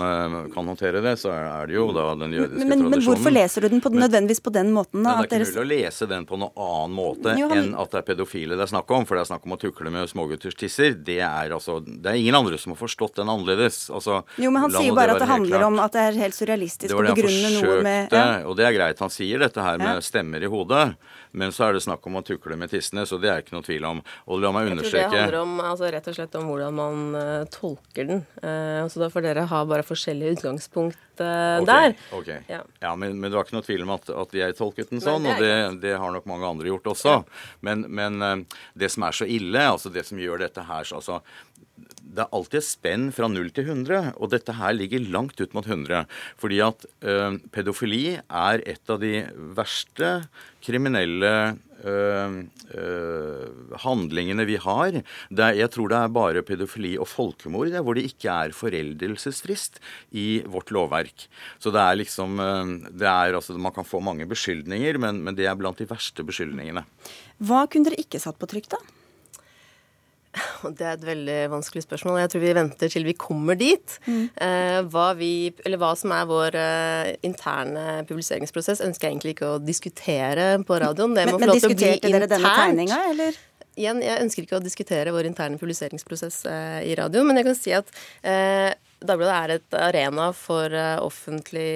[0.54, 2.96] kan håndtere det, så er det jo da den jødiske men, men, tradisjonen.
[2.96, 5.04] Men hvorfor leser du den på, nødvendigvis på den måten?
[5.04, 5.18] da?
[5.22, 7.64] Det er ikke mulig å lese den på noen annen måte jo, han...
[7.64, 9.06] enn at det er pedofile det er snakk om.
[9.08, 10.96] For det er snakk om å tukle med smågutters tisser.
[10.96, 13.88] Det er altså Det er ingen andre som har forstått den annerledes.
[13.94, 16.94] Altså, jo, men han sier bare at det handler om at det er helt surrealistisk
[16.94, 18.48] å begrunne noe med Det var det han ja.
[18.48, 20.04] Og det er greit, han sier dette her med ja.
[20.06, 20.84] stemmer i hodet,
[21.38, 23.66] men så er det snakk om å tukle med tissene, så det er ikke noe
[23.66, 24.02] tvil om.
[24.28, 26.78] Og la meg understreke Jeg tror det handler om, altså, rett og slett om hvordan
[26.78, 28.24] man uh, tolker den.
[28.42, 31.98] Uh, så da får dere ha bare forskjellige utgangspunkt uh, okay, der.
[32.18, 34.94] Ok, ja, ja men, men, det var ikke noe tvil om at, at jeg tolket
[34.94, 37.18] den sånn, og det, det, har nok mange andre gjort også.
[37.66, 41.22] Men, men det som er så ille, altså det som gjør dette her så altså,
[42.16, 45.54] det er alltid et spenn fra 0 til 100, og dette her ligger langt ut
[45.58, 46.08] mot 100.
[46.40, 49.14] Fordi at ø, pedofili er et av de
[49.58, 50.12] verste
[50.64, 51.32] kriminelle
[51.84, 51.94] ø,
[52.74, 52.88] ø,
[53.84, 55.00] handlingene vi har.
[55.02, 59.82] Er, jeg tror det er bare pedofili og folkemord hvor det ikke er foreldelsesfrist
[60.18, 61.28] i vårt lovverk.
[61.62, 62.38] Så det er liksom
[62.92, 66.26] det er, altså, Man kan få mange beskyldninger, men, men det er blant de verste
[66.26, 66.88] beskyldningene.
[67.38, 68.86] Hva kunne dere ikke satt på trykk, da?
[70.78, 72.20] Det er et veldig vanskelig spørsmål.
[72.24, 73.98] Jeg tror vi venter til vi kommer dit.
[74.08, 74.24] Mm.
[74.48, 75.32] Eh, hva, vi,
[75.76, 81.16] hva, som er vår uh, interne publiseringsprosess, ønsker jeg egentlig ikke å diskutere på radioen.
[81.18, 82.10] Det må men, få lov til å bli internt.
[82.18, 83.40] dere denne tegninga, eller?
[83.78, 87.58] Igjen, jeg ønsker ikke å diskutere vår interne publiseringsprosess uh, i radioen, men jeg kan
[87.60, 90.74] si at uh, Dagbladet er et arena for
[91.06, 91.68] offentlig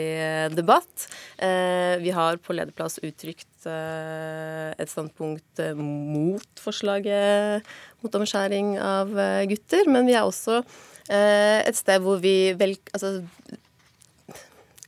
[0.56, 1.04] debatt.
[2.02, 7.68] Vi har på lederplass uttrykt et standpunkt mot forslaget
[8.02, 9.12] mot omskjæring av
[9.50, 10.62] gutter, men vi er også
[11.12, 13.22] et sted hvor vi vel, altså,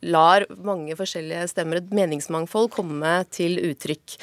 [0.03, 4.17] lar mange forskjellige stemmer, et meningsmangfold, komme til uttrykk.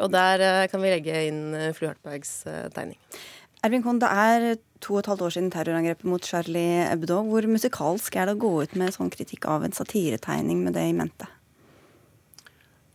[0.00, 1.42] Og der kan vi legge inn
[1.76, 2.42] Flu Hartbergs
[2.76, 2.98] tegning.
[3.60, 7.18] Ervin Kohn, det er to og et halvt år siden terrorangrepet mot Charlie Hebdo.
[7.28, 10.86] Hvor musikalsk er det å gå ut med sånn kritikk av en satiretegning med det
[10.88, 11.28] i mente?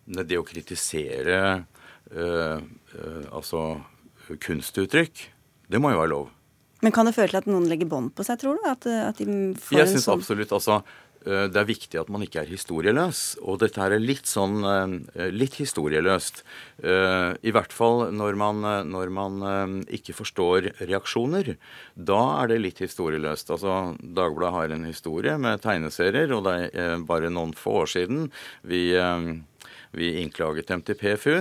[0.06, 1.40] Det å kritisere
[2.12, 3.82] øh, øh, altså
[4.42, 5.24] kunstuttrykk,
[5.70, 6.30] det må jo være lov.
[6.86, 8.68] Men kan det føre til at noen legger bånd på seg, tror du?
[8.70, 10.20] At, at de får Jeg syns sånn...
[10.20, 10.54] absolutt.
[10.54, 10.84] altså
[11.26, 13.24] Eh, det er viktig at man ikke er historieløs.
[13.44, 16.44] Og dette her er litt sånn eh, litt historieløst.
[16.86, 21.56] Eh, I hvert fall når man, når man ikke forstår reaksjoner.
[21.96, 23.52] Da er det litt historieløst.
[23.54, 28.30] Altså, Dagbladet har en historie med tegneserier, og det er bare noen få år siden
[28.68, 28.88] vi
[29.98, 31.36] vi innklaget dem til PFU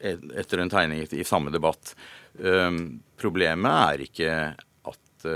[0.00, 1.94] etter en tegning i samme debatt.
[3.20, 4.30] Problemet er ikke
[4.90, 5.28] at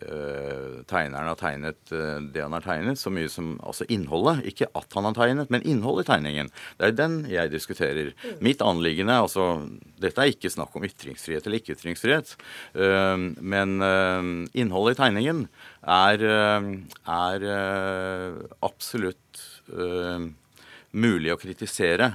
[0.00, 4.44] Eh, tegneren har tegnet eh, det han har tegnet, så mye som altså innholdet.
[4.48, 6.50] Ikke at han har tegnet, men innholdet i tegningen.
[6.78, 8.12] Det er den jeg diskuterer.
[8.44, 9.66] Mitt anliggende altså,
[10.00, 12.36] Dette er ikke snakk om ytringsfrihet eller ikke-ytringsfrihet.
[12.78, 13.76] Eh, men
[14.56, 15.44] innholdet i tegningen
[15.84, 16.24] er,
[17.10, 17.46] er
[18.64, 19.44] absolutt
[20.90, 22.10] mulig å kritisere.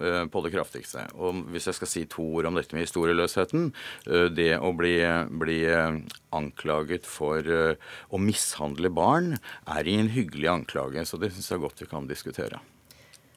[0.00, 1.04] Eh, på det kraftigste.
[1.22, 3.68] Og hvis jeg skal si to ord om dette med historieløsheten
[4.10, 4.96] eh, Det å bli,
[5.30, 6.00] bli eh,
[6.34, 9.36] anklaget for å mishandle barn
[9.70, 12.58] er ingen hyggelig anklage, så det syns jeg godt vi kan diskutere.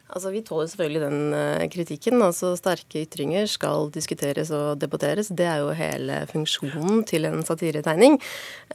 [0.08, 2.22] Altså, Vi tåler selvfølgelig den uh, kritikken.
[2.22, 5.28] altså Sterke ytringer skal diskuteres og debatteres.
[5.28, 8.20] Det er jo hele funksjonen til en satiretegning.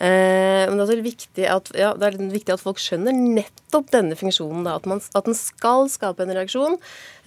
[0.01, 4.17] Eh, men det er, viktig at, ja, det er viktig at folk skjønner nettopp denne
[4.19, 4.65] funksjonen.
[4.67, 6.79] Da, at, man, at den skal skape en reaksjon,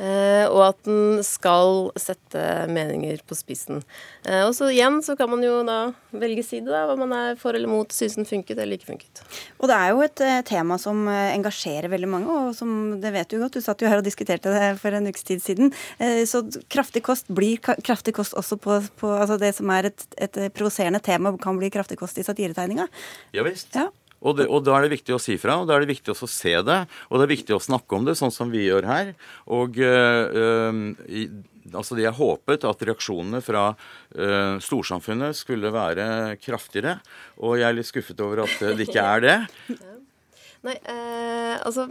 [0.01, 2.41] eh, og at den skal sette
[2.71, 3.83] meninger på spissen.
[4.25, 5.79] og så igjen så kan man jo da
[6.15, 9.23] velge side, da, hva man er for eller mot, synes den funket eller ikke funket.
[9.59, 13.39] Og det er jo et tema som engasjerer veldig mange, og som det vet du
[13.41, 13.57] godt.
[13.57, 15.73] Du satt jo her og diskuterte det for en ukes tid siden.
[15.99, 20.07] Eh, så kraftig kost blir kraftig kost også på, på altså det som er et,
[20.21, 22.89] et provoserende tema, kan bli kraftig kost i satiretegninga.
[23.35, 23.73] Ja visst.
[23.75, 23.89] Ja.
[24.25, 26.13] Og, det, og, da er det viktig å si fra, og da er det viktig
[26.13, 26.77] å se det.
[27.09, 29.11] Og det er viktig å snakke om det, sånn som vi gjør her.
[29.53, 31.27] Og øh, i,
[31.73, 36.07] altså Jeg håpet at reaksjonene fra øh, storsamfunnet skulle være
[36.41, 36.97] kraftigere.
[37.37, 39.37] Og jeg er litt skuffet over at det ikke er det.
[40.65, 41.89] Nei, øh, altså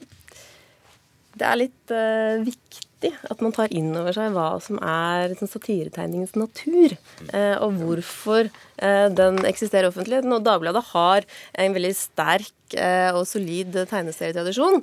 [1.39, 2.81] det er litt uh, viktig
[3.29, 6.95] at man tar inn over seg hva som er sånn, satiretegningens natur,
[7.35, 10.33] uh, og hvorfor uh, den eksisterer i offentligheten.
[10.33, 11.27] Og Dagbladet har
[11.61, 14.81] en veldig sterk og solid tegneserietradisjon,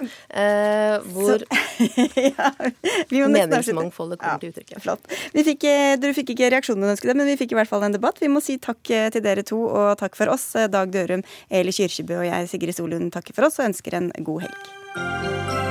[1.12, 1.42] hvor
[2.24, 2.52] ja,
[3.10, 4.78] meningsmangfoldet kommer ja, til uttrykk.
[4.86, 5.10] Flott.
[5.34, 5.66] Fikk,
[6.00, 8.22] dere fikk ikke reaksjonen du ønsket, men vi fikk i hvert fall en debatt.
[8.24, 10.54] Vi må si takk til dere to, og takk for oss.
[10.72, 14.48] Dag Dørum, Eli Kyrkjebø og jeg, Sigrid Solund, takker for oss og ønsker en god
[14.48, 15.71] helg.